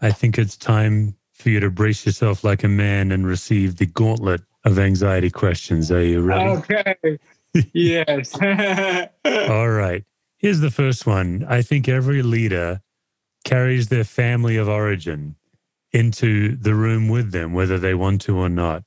I 0.02 0.10
think 0.10 0.40
it's 0.40 0.58
time 0.58 1.16
for 1.32 1.50
you 1.50 1.60
to 1.60 1.70
brace 1.70 2.08
yourself 2.08 2.44
like 2.44 2.64
a 2.64 2.68
man 2.68 3.12
and 3.12 3.28
receive 3.28 3.76
the 3.76 3.86
gauntlet 3.86 4.42
of 4.66 4.80
anxiety 4.80 5.30
questions. 5.30 5.92
Are 5.92 6.02
you 6.02 6.22
ready? 6.22 6.50
Okay. 6.50 7.20
yes. 7.74 8.34
All 9.26 9.70
right. 9.70 10.04
Here's 10.40 10.60
the 10.60 10.72
first 10.72 11.06
one. 11.06 11.46
I 11.48 11.62
think 11.62 11.88
every 11.88 12.24
leader 12.24 12.82
carries 13.46 13.90
their 13.90 14.06
family 14.06 14.58
of 14.58 14.68
origin 14.68 15.36
into 15.92 16.56
the 16.56 16.74
room 16.74 17.10
with 17.10 17.32
them, 17.32 17.54
whether 17.54 17.78
they 17.78 17.94
want 17.94 18.22
to 18.22 18.40
or 18.40 18.50
not. 18.50 18.86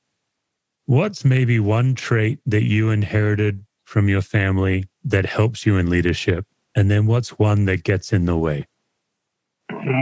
What's 0.85 1.23
maybe 1.23 1.61
one 1.61 1.95
trait 1.95 2.39
that 2.45 2.63
you 2.63 2.89
inherited 2.89 3.65
from 3.85 4.09
your 4.09 4.21
family 4.21 4.83
that 5.05 5.25
helps 5.25 5.65
you 5.65 5.77
in 5.77 5.89
leadership? 5.89 6.45
And 6.77 6.91
then 6.91 7.07
what's 7.07 7.39
one 7.39 7.65
that 7.65 7.83
gets 7.83 8.13
in 8.13 8.25
the 8.25 8.37
way? 8.37 8.67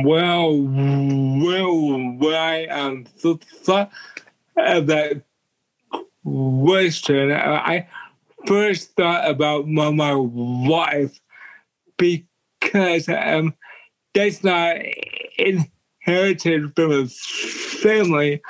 Well, 0.04 0.62
well, 0.62 1.90
when 2.18 2.34
I 2.34 2.66
um, 2.68 3.06
thought 3.06 3.90
of 4.58 4.88
that 4.88 5.24
question, 6.26 7.32
I 7.32 7.88
first 8.46 8.94
thought 8.98 9.30
about 9.30 9.70
my, 9.70 9.90
my 9.90 10.16
wife 10.16 11.18
because 11.98 13.08
um, 13.08 13.54
that's 14.14 14.44
not 14.44 14.76
inherited 15.38 16.76
from 16.76 16.92
a 16.92 17.08
family, 17.08 18.42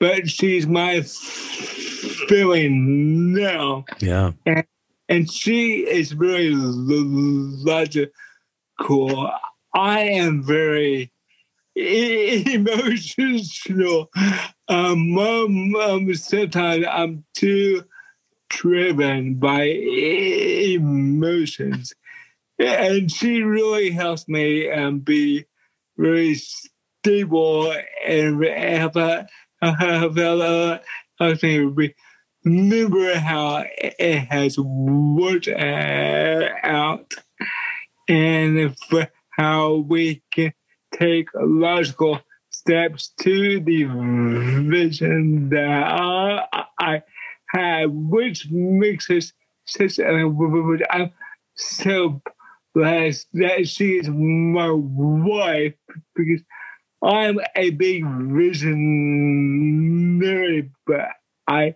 but 0.00 0.30
she's 0.30 0.66
my 0.66 1.02
family 1.02 2.70
now. 2.70 3.84
Yeah. 4.00 4.32
And 4.46 4.64
and 5.08 5.30
she 5.30 5.86
is 5.86 6.12
very 6.12 6.52
logical. 6.54 8.10
I 9.74 10.00
am 10.00 10.42
very 10.42 11.12
emotional. 11.76 14.10
Um, 14.68 15.10
mom, 15.10 15.74
um, 15.76 16.14
sometimes 16.14 16.86
I'm 16.90 17.24
too 17.34 17.84
driven 18.48 19.34
by 19.34 19.64
emotions, 20.74 21.92
and 22.58 23.10
she 23.10 23.42
really 23.42 23.90
helps 23.90 24.28
me 24.28 24.70
um, 24.70 25.00
be 25.00 25.44
very 25.96 26.34
stable 26.34 27.74
and 28.06 28.44
help, 28.44 28.94
help, 28.94 30.16
help, 30.16 30.82
help 31.18 31.42
me 31.42 31.94
remember 32.46 33.18
how 33.18 33.64
it 33.76 34.18
has 34.30 34.56
worked 34.56 35.48
out 35.48 37.12
and 38.08 38.76
how 39.30 39.74
we 39.88 40.22
can 40.30 40.52
take 40.94 41.28
logical 41.34 42.20
steps 42.50 43.08
to 43.20 43.58
the 43.60 43.84
vision 44.62 45.48
that 45.48 46.48
I 46.78 47.02
have, 47.48 47.90
which 47.90 48.48
makes 48.50 49.10
us 49.10 49.32
such 49.66 49.98
I'm 49.98 51.12
so 51.56 52.22
blessed 52.74 53.26
that 53.32 53.66
she 53.68 53.98
is 53.98 54.08
my 54.08 54.70
wife 54.70 55.74
because 56.14 56.42
I'm 57.02 57.40
a 57.56 57.70
big 57.70 58.04
visionary, 58.06 58.70
but 60.86 61.08
I 61.48 61.74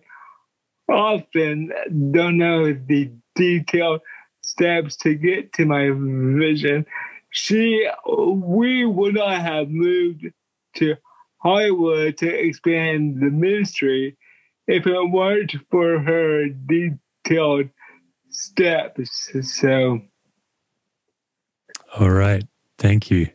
often 0.91 1.71
don't 2.11 2.37
know 2.37 2.73
the 2.73 3.11
detailed 3.35 4.01
steps 4.41 4.95
to 4.97 5.15
get 5.15 5.53
to 5.53 5.65
my 5.65 5.89
vision. 5.91 6.85
She, 7.29 7.87
we 8.07 8.85
would 8.85 9.15
not 9.15 9.39
have 9.41 9.69
moved 9.69 10.25
to 10.75 10.95
Hollywood 11.37 12.17
to 12.17 12.27
expand 12.27 13.21
the 13.21 13.31
ministry 13.31 14.17
if 14.67 14.85
it 14.85 15.09
weren't 15.09 15.55
for 15.69 15.99
her 15.99 16.47
detailed 16.49 17.69
steps. 18.29 19.31
So, 19.41 20.01
all 21.97 22.11
right, 22.11 22.43
thank 22.77 23.09
you. 23.09 23.29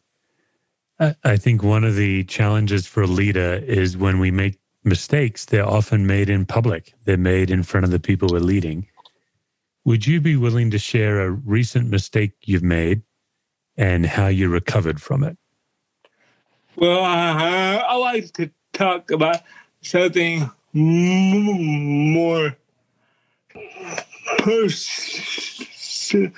I 0.98 1.36
think 1.36 1.62
one 1.62 1.84
of 1.84 1.94
the 1.94 2.24
challenges 2.24 2.86
for 2.86 3.06
Lita 3.06 3.62
is 3.62 3.98
when 3.98 4.18
we 4.18 4.30
make 4.30 4.58
mistakes, 4.86 5.44
they're 5.44 5.68
often 5.68 6.06
made 6.06 6.30
in 6.30 6.46
public. 6.46 6.94
They're 7.04 7.16
made 7.16 7.50
in 7.50 7.62
front 7.62 7.84
of 7.84 7.90
the 7.90 8.00
people 8.00 8.28
we're 8.30 8.38
leading. 8.38 8.86
Would 9.84 10.06
you 10.06 10.20
be 10.20 10.36
willing 10.36 10.70
to 10.70 10.78
share 10.78 11.20
a 11.20 11.30
recent 11.30 11.90
mistake 11.90 12.32
you've 12.44 12.62
made 12.62 13.02
and 13.76 14.06
how 14.06 14.28
you 14.28 14.48
recovered 14.48 15.02
from 15.02 15.22
it? 15.22 15.36
Well, 16.76 17.04
uh, 17.04 17.82
I 17.82 17.96
like 17.96 18.32
to 18.34 18.50
talk 18.72 19.10
about 19.10 19.42
something 19.82 20.50
more 20.72 22.56
personal 24.38 26.32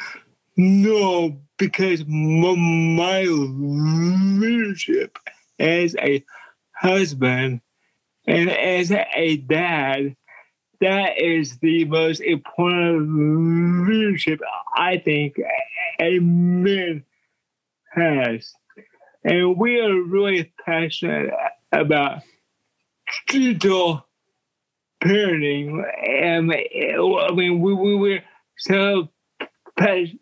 because 1.56 2.04
my 2.06 3.22
leadership 3.22 5.18
as 5.58 5.96
a 5.96 6.24
husband 6.72 7.60
and 8.28 8.50
as 8.50 8.92
a 8.92 9.38
dad, 9.38 10.14
that 10.82 11.18
is 11.18 11.58
the 11.60 11.86
most 11.86 12.20
important 12.20 13.88
leadership 13.88 14.38
I 14.76 14.98
think 14.98 15.36
a 15.98 16.18
man 16.18 17.04
has. 17.94 18.52
And 19.24 19.56
we 19.56 19.80
are 19.80 19.94
really 19.94 20.52
passionate 20.64 21.30
about 21.72 22.20
digital 23.28 24.06
parenting. 25.02 25.82
And 26.06 26.52
I 26.52 27.32
mean, 27.32 27.60
we, 27.60 27.72
we 27.72 27.94
were 27.94 28.20
so 28.58 29.08
passionate 29.78 30.18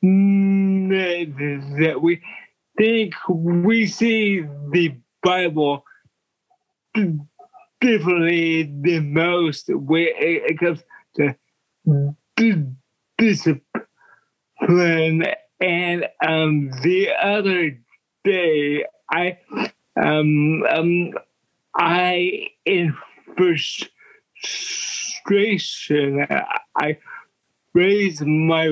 that 0.00 1.98
we 2.00 2.22
think 2.78 3.14
we 3.28 3.86
see 3.88 4.42
the 4.70 4.94
Bible 5.24 5.84
differently 7.80 8.62
the 8.80 9.00
most 9.00 9.68
when 9.68 10.08
it 10.16 10.58
comes 10.58 10.82
to 11.16 11.34
discipline. 13.18 13.62
And 15.60 16.06
um, 16.26 16.70
the 16.82 17.10
other 17.20 17.78
day, 18.24 18.84
I 19.10 19.38
um, 19.96 20.64
um, 20.68 21.12
I 21.74 22.48
in 22.66 22.94
frustration, 24.38 26.26
I 26.76 26.98
raised 27.72 28.26
my 28.26 28.68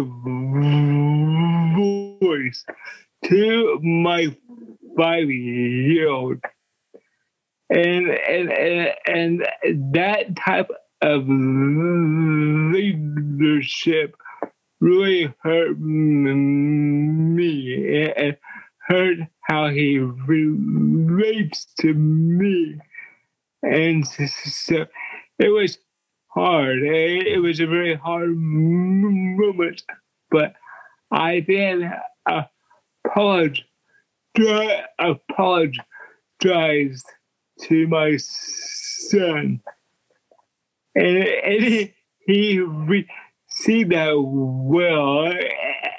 voice 2.21 2.65
to 3.25 3.79
my 3.83 4.37
five 4.97 5.31
year 5.31 6.09
old. 6.09 6.39
And, 7.71 8.09
and, 8.09 8.93
and, 9.07 9.47
that 9.95 10.37
type 10.37 10.71
of 11.01 11.25
leadership 12.73 14.17
really 14.81 15.33
hurt 15.43 15.79
me 15.79 18.13
and 18.17 18.37
hurt 18.87 19.19
how 19.43 19.69
he 19.69 19.99
relates 19.99 21.67
to 21.81 21.93
me. 21.95 22.79
And 23.63 24.07
so 24.07 24.87
it 25.39 25.49
was 25.49 25.79
hard. 26.29 26.83
It 26.83 27.41
was 27.41 27.61
a 27.61 27.67
very 27.67 27.95
hard 27.95 28.37
moment, 28.37 29.83
but 30.31 30.55
I 31.11 31.45
then 31.47 31.93
apologized, 33.07 33.63
apologized 34.99 37.07
to 37.63 37.87
my 37.89 38.17
son. 38.19 39.61
And, 40.95 41.19
and 41.19 41.65
he, 41.65 41.95
he 42.27 42.59
received 42.61 43.91
that 43.91 44.15
well. 44.17 45.33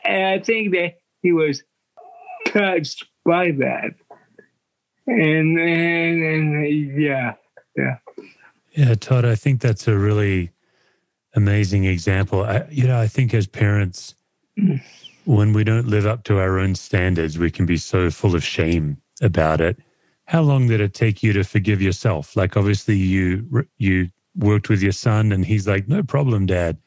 And 0.05 0.27
I 0.27 0.39
think 0.39 0.73
that 0.73 0.95
he 1.21 1.31
was 1.31 1.63
touched 2.47 3.05
by 3.25 3.51
that. 3.51 3.95
And, 5.07 5.59
and, 5.59 6.23
and 6.23 7.01
yeah, 7.01 7.33
yeah. 7.75 7.97
Yeah, 8.73 8.95
Todd, 8.95 9.23
I 9.25 9.35
think 9.35 9.61
that's 9.61 9.87
a 9.87 9.97
really 9.97 10.51
amazing 11.33 11.85
example. 11.85 12.43
I, 12.43 12.65
you 12.69 12.87
know, 12.87 12.99
I 12.99 13.07
think 13.07 13.33
as 13.33 13.47
parents, 13.47 14.15
mm. 14.59 14.81
when 15.25 15.53
we 15.53 15.63
don't 15.63 15.87
live 15.87 16.05
up 16.05 16.23
to 16.25 16.39
our 16.39 16.59
own 16.59 16.75
standards, 16.75 17.37
we 17.37 17.51
can 17.51 17.65
be 17.65 17.77
so 17.77 18.09
full 18.09 18.35
of 18.35 18.43
shame 18.43 18.97
about 19.21 19.61
it. 19.61 19.77
How 20.27 20.41
long 20.41 20.67
did 20.67 20.81
it 20.81 20.93
take 20.93 21.21
you 21.21 21.33
to 21.33 21.43
forgive 21.43 21.81
yourself? 21.81 22.35
Like, 22.35 22.57
obviously, 22.57 22.97
you 22.97 23.67
you 23.77 24.09
worked 24.35 24.69
with 24.69 24.81
your 24.81 24.91
son, 24.91 25.31
and 25.31 25.45
he's 25.45 25.67
like, 25.67 25.87
"No 25.87 26.03
problem, 26.03 26.45
Dad." 26.47 26.77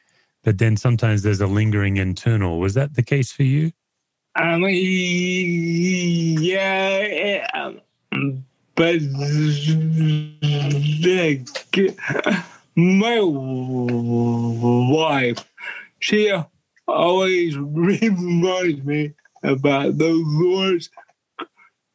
But 0.45 0.59
then 0.59 0.76
sometimes 0.76 1.22
there's 1.22 1.41
a 1.41 1.47
lingering 1.47 1.97
internal. 1.99 2.59
Was 2.59 2.74
that 2.74 2.95
the 2.95 3.03
case 3.03 3.32
for 3.32 3.45
you? 3.45 3.72
Um, 4.36 4.64
yeah, 4.68 5.09
um, 7.55 8.45
but 8.74 9.01
my 12.76 13.20
wife, 14.80 15.45
she 15.99 16.32
always 16.86 17.59
reminds 17.59 18.84
me 18.84 19.12
about 19.43 19.99
the 19.99 20.12
Lord's 20.12 20.91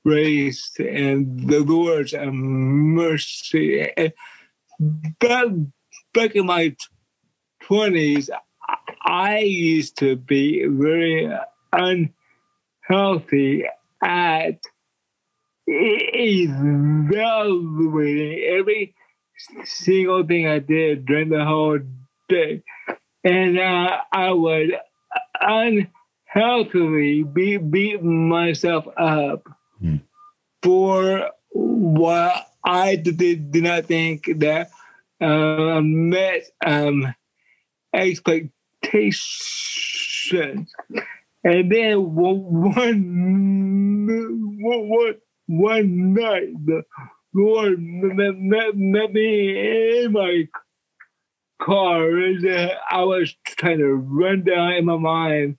grace 0.05 0.71
and 0.79 1.49
the 1.49 1.59
Lord's 1.59 2.13
mercy. 2.13 3.87
Back, 5.19 5.47
back 6.13 6.35
in 6.35 6.45
my 6.45 6.75
20s, 7.63 8.29
I 9.05 9.39
used 9.39 9.97
to 9.99 10.15
be 10.15 10.65
very 10.65 11.31
unhealthy 12.89 13.65
at 14.01 14.59
evaluating 15.67 16.73
every 18.43 18.93
single 19.63 20.25
thing 20.25 20.47
I 20.47 20.59
did 20.59 21.05
during 21.05 21.29
the 21.29 21.45
whole 21.45 21.79
day. 22.27 22.63
And 23.23 23.57
uh, 23.57 23.99
I 24.11 24.31
would 24.31 24.77
unhealthily 25.39 27.23
beat, 27.23 27.71
beat 27.71 28.03
myself 28.03 28.85
up 28.97 29.47
mm. 29.83 30.01
for 30.61 31.31
what 31.51 32.47
I 32.63 32.95
did, 32.95 33.51
did 33.51 33.63
not 33.63 33.85
think 33.85 34.39
that 34.39 34.69
uh, 35.21 35.81
met 35.81 36.45
um, 36.65 37.13
expectations. 37.93 40.73
And 41.43 41.71
then 41.71 42.15
one, 42.15 42.73
one, 44.61 45.15
one 45.47 46.13
night, 46.13 46.65
the 46.65 46.83
Lord 47.33 47.75
met, 47.79 48.35
met, 48.75 49.13
me 49.13 50.03
in 50.03 50.13
my 50.13 50.47
car. 51.61 52.09
I 52.89 53.03
was 53.03 53.35
trying 53.45 53.79
to 53.79 53.93
run 53.93 54.43
down 54.43 54.73
in 54.73 54.85
my 54.85 54.97
mind 54.97 55.57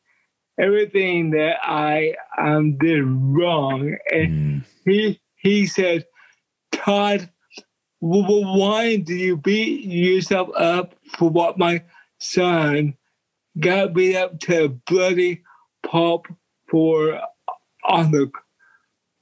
everything 0.59 1.31
that 1.31 1.57
I 1.63 2.15
um, 2.39 2.77
did 2.79 3.03
wrong. 3.05 3.97
And 4.11 4.31
mm. 4.31 4.65
he 4.85 5.21
he 5.37 5.67
said, 5.67 6.07
Todd, 6.73 7.31
why 8.01 8.97
do 8.97 9.15
you 9.15 9.37
beat 9.37 9.85
yourself 9.85 10.49
up 10.57 10.95
for 11.17 11.31
what 11.31 11.59
my 11.59 11.83
son 12.19 12.95
got 13.59 13.95
beat 13.95 14.17
up 14.17 14.41
to 14.41 14.81
bloody 14.87 15.43
pulp 15.83 16.27
for 16.69 17.21
on 17.85 18.11
the 18.11 18.31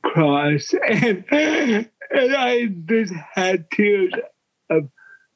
cross, 0.03 0.74
and 0.89 1.24
and 1.30 1.89
I 2.11 2.66
just 2.87 3.14
had 3.35 3.70
tears 3.70 4.12
of 4.70 4.89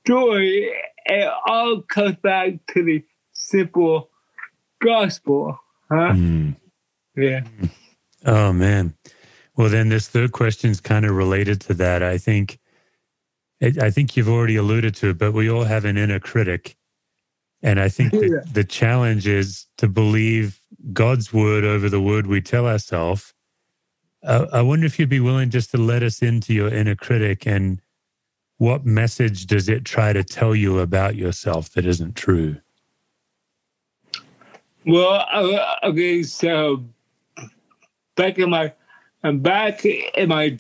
joy. 0.07 0.69
It 1.09 1.33
all 1.47 1.83
comes 1.83 2.17
back 2.17 2.55
to 2.75 2.83
the 2.83 3.05
simple 3.33 4.11
gospel, 4.83 5.59
huh? 5.91 6.13
Mm. 6.13 6.57
Yeah. 7.17 7.43
Oh 8.25 8.53
man. 8.53 8.95
Well, 9.57 9.69
then 9.69 9.89
this 9.89 10.09
third 10.09 10.33
question 10.33 10.71
is 10.71 10.81
kind 10.81 11.07
of 11.07 11.17
related 11.17 11.61
to 11.63 11.75
that. 11.75 12.03
I 12.03 12.19
think, 12.19 12.59
I 13.63 13.91
think 13.91 14.17
you've 14.17 14.29
already 14.29 14.57
alluded 14.57 14.95
to 14.97 15.11
it, 15.11 15.19
but 15.19 15.33
we 15.33 15.49
all 15.49 15.65
have 15.65 15.87
an 15.87 15.97
inner 15.97 16.21
critic, 16.21 16.77
and 17.63 17.81
I 17.81 17.89
think 17.89 18.13
yeah. 18.13 18.41
the 18.53 18.65
challenge 18.65 19.27
is 19.27 19.67
to 19.79 19.89
believe 19.89 20.61
God's 20.93 21.33
word 21.33 21.65
over 21.65 21.89
the 21.89 22.03
word 22.03 22.27
we 22.27 22.43
tell 22.43 22.67
ourselves 22.67 23.33
uh, 24.27 24.47
I 24.53 24.63
wonder 24.63 24.87
if 24.87 24.99
you'd 24.99 25.09
be 25.09 25.21
willing 25.21 25.51
just 25.51 25.71
to 25.71 25.79
let 25.79 26.03
us 26.03 26.21
into 26.21 26.53
your 26.53 26.69
inner 26.69 26.97
critic 26.97 27.47
and 27.47 27.81
what 28.59 28.85
message 28.85 29.47
does 29.47 29.69
it 29.69 29.85
try 29.85 30.13
to 30.13 30.25
tell 30.25 30.55
you 30.55 30.81
about 30.81 31.15
yourself 31.15 31.71
that 31.71 31.87
isn't 31.87 32.17
true? 32.17 32.57
Well, 34.89 35.27
uh, 35.33 35.89
okay, 35.89 36.23
so 36.23 36.85
back 38.15 38.39
in 38.39 38.51
my 38.51 38.73
back 39.43 39.85
in 39.85 40.29
my 40.29 40.57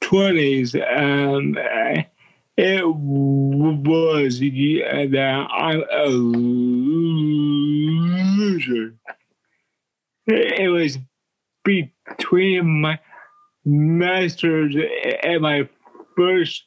twenties, 0.00 0.74
um, 0.74 1.56
it 2.56 2.84
was 2.84 4.40
that 4.40 5.46
I'm 5.52 5.84
a 5.88 6.06
loser. 6.06 6.96
It 10.26 10.72
was 10.72 10.98
between 11.62 12.80
my 12.80 12.98
master's 13.64 14.74
and 15.22 15.42
my 15.42 15.68
first 16.16 16.64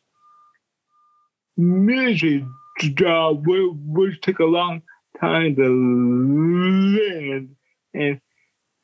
military 1.57 2.45
job, 2.93 3.43
which 3.45 4.21
took 4.21 4.39
a 4.39 4.45
long 4.45 4.83
time 5.19 5.55
to 5.55 5.67
land. 6.99 7.55
And 7.93 8.21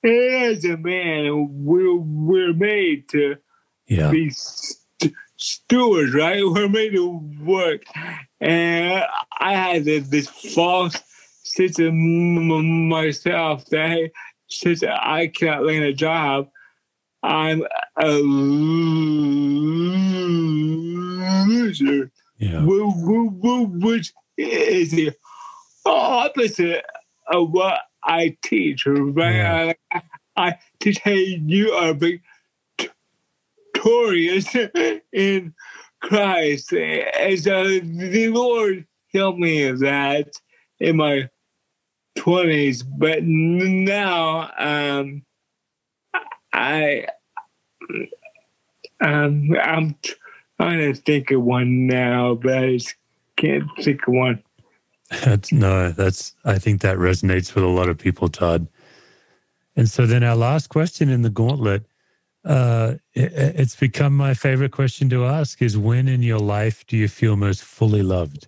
as 0.04 0.64
a 0.66 0.78
man, 0.78 1.66
we're, 1.66 1.96
we're 1.96 2.54
made 2.54 3.10
to 3.10 3.38
yeah. 3.88 4.12
be 4.12 4.30
st- 4.30 5.14
stewards, 5.38 6.14
right? 6.14 6.44
We're 6.46 6.70
made 6.70 6.94
to 6.94 7.10
work. 7.42 7.84
And 8.40 9.04
I 9.40 9.54
had 9.54 9.86
this, 9.86 10.08
this 10.10 10.28
false 10.28 10.96
sense 11.44 11.80
of 11.80 11.94
myself 11.94 13.66
that 13.68 14.12
since 14.48 14.84
I 14.84 15.28
cannot 15.28 15.66
land 15.66 15.84
a 15.84 15.94
job, 15.94 16.50
I'm 17.22 17.64
a 17.98 18.08
loser. 18.08 18.92
Yeah. 22.38 22.64
Which 22.64 24.14
is 24.38 24.92
the 24.92 25.12
opposite 25.86 26.86
of 27.28 27.52
what 27.52 27.82
I 28.04 28.38
teach, 28.42 28.86
right? 28.86 29.36
Yeah. 29.36 29.74
I, 29.92 30.02
I 30.36 30.56
teach, 30.80 31.00
hey, 31.00 31.42
you 31.46 31.72
are 31.72 31.94
victorious 33.76 34.56
in 35.12 35.54
Christ. 36.02 36.74
And 36.74 37.40
so 37.40 37.80
the 37.80 38.30
Lord 38.30 38.86
helped 39.14 39.40
me 39.40 39.72
that 39.72 40.32
in 40.80 40.98
my 40.98 41.30
20s. 42.18 42.84
But 42.88 43.24
now, 43.24 44.52
um, 44.58 45.24
I, 46.54 47.08
um, 49.02 49.56
I'm 49.62 49.96
trying 50.60 50.80
to 50.80 50.94
think 50.94 51.32
of 51.32 51.42
one 51.42 51.88
now, 51.88 52.36
but 52.36 52.58
I 52.58 52.78
just 52.78 52.96
can't 53.38 53.64
think 53.82 54.08
of 54.08 54.14
one. 54.14 54.44
That's 55.10 55.52
no, 55.52 55.92
that's 55.92 56.36
I 56.46 56.60
think 56.60 56.82
that 56.82 56.98
resonates 56.98 57.56
with 57.56 57.64
a 57.64 57.68
lot 57.68 57.90
of 57.90 57.98
people, 57.98 58.30
Todd. 58.30 58.68
And 59.76 59.90
so 59.90 60.06
then 60.06 60.24
our 60.24 60.36
last 60.36 60.68
question 60.70 61.10
in 61.10 61.22
the 61.22 61.30
gauntlet, 61.30 61.86
uh, 62.46 62.96
it, 63.14 63.32
it's 63.34 63.76
become 63.76 64.16
my 64.16 64.34
favorite 64.34 64.72
question 64.72 65.10
to 65.10 65.26
ask 65.26 65.62
is 65.62 65.78
when 65.78 66.08
in 66.08 66.22
your 66.22 66.40
life 66.40 66.86
do 66.86 66.98
you 66.98 67.08
feel 67.08 67.36
most 67.36 67.64
fully 67.64 68.04
loved? 68.04 68.48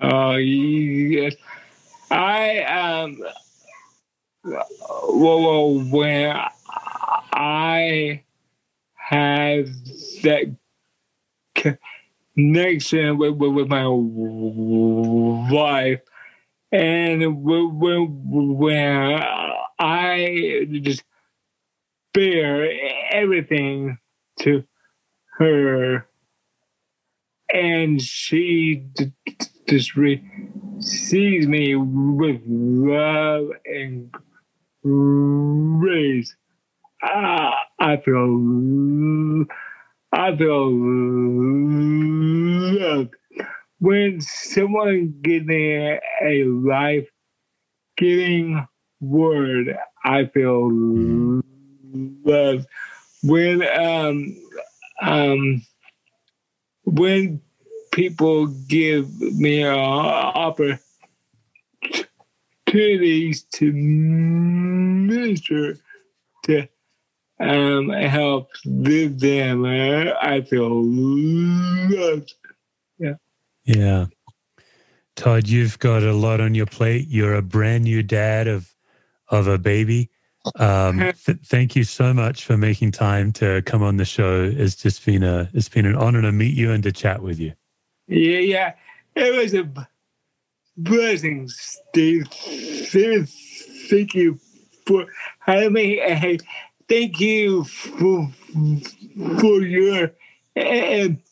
Oh 0.00 0.34
yes, 0.34 1.34
I 2.10 2.58
um. 2.64 3.22
Well, 4.44 5.78
when 5.90 6.36
I 7.32 8.22
have 8.94 9.66
that 10.22 10.56
connection 12.34 13.18
with, 13.18 13.34
with, 13.34 13.52
with 13.52 13.68
my 13.68 13.86
wife, 15.52 16.00
and 16.70 17.42
when, 17.44 17.78
when 18.58 19.22
I 19.78 20.66
just 20.82 21.04
bear 22.14 22.70
everything 23.10 23.98
to 24.40 24.64
her, 25.38 26.06
and 27.52 28.00
she 28.00 28.86
just 29.68 29.94
receives 29.96 31.46
me 31.46 31.74
with 31.76 32.40
love 32.46 33.50
and 33.64 34.14
grace. 34.82 36.34
I, 37.02 37.54
I 37.78 37.96
feel 37.98 39.46
I 40.12 40.36
feel 40.36 40.70
loved. 42.80 43.14
When 43.80 44.20
someone 44.20 45.20
me 45.46 45.98
a 46.22 46.44
life 46.44 47.08
giving 47.96 48.66
word, 49.00 49.76
I 50.04 50.26
feel 50.26 50.70
loved. 52.24 52.66
When 53.22 53.62
um 53.62 54.36
um 55.00 55.62
when 56.84 57.40
people 57.92 58.46
give 58.46 59.20
me 59.20 59.64
uh, 59.64 59.74
opportunities 62.66 63.42
to 63.52 63.72
minister 63.72 65.78
to 66.44 66.68
um, 67.42 67.90
help 67.90 68.50
live 68.64 69.18
them. 69.18 69.64
I 69.64 70.42
feel 70.42 70.82
loved. 70.84 72.34
Yeah. 72.98 73.14
Yeah. 73.64 74.06
Todd, 75.16 75.48
you've 75.48 75.78
got 75.78 76.02
a 76.02 76.12
lot 76.12 76.40
on 76.40 76.54
your 76.54 76.66
plate. 76.66 77.08
You're 77.08 77.34
a 77.34 77.42
brand 77.42 77.84
new 77.84 78.02
dad 78.02 78.48
of 78.48 78.74
of 79.28 79.48
a 79.48 79.58
baby. 79.58 80.10
Um, 80.58 80.98
th- 81.24 81.38
thank 81.44 81.76
you 81.76 81.84
so 81.84 82.14
much 82.14 82.44
for 82.44 82.56
making 82.56 82.92
time 82.92 83.32
to 83.32 83.62
come 83.62 83.82
on 83.82 83.96
the 83.96 84.04
show. 84.04 84.50
It's 84.54 84.76
just 84.76 85.04
been 85.04 85.22
a 85.22 85.50
it's 85.52 85.68
been 85.68 85.86
an 85.86 85.96
honor 85.96 86.22
to 86.22 86.32
meet 86.32 86.54
you 86.54 86.70
and 86.70 86.82
to 86.84 86.92
chat 86.92 87.22
with 87.22 87.38
you. 87.40 87.52
Yeah, 88.06 88.38
yeah. 88.38 88.72
It 89.14 89.34
was 89.34 89.52
a 89.54 89.64
b- 89.64 89.82
blessing, 90.76 91.48
Steve. 91.48 92.26
Thank 93.90 94.14
you 94.14 94.38
for 94.86 95.06
having 95.40 95.72
me. 95.72 96.38
Thank 96.92 97.20
you 97.20 97.64
for, 97.64 98.28
for 99.40 99.62
your 99.62 100.12
impacting 100.54 101.22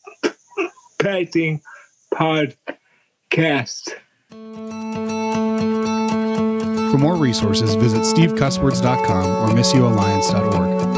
podcast. 2.14 3.90
For 6.90 6.96
more 6.96 7.16
resources, 7.16 7.74
visit 7.74 8.00
stevecusswords.com 8.00 9.50
or 9.50 9.54
missioalliance.org. 9.54 10.89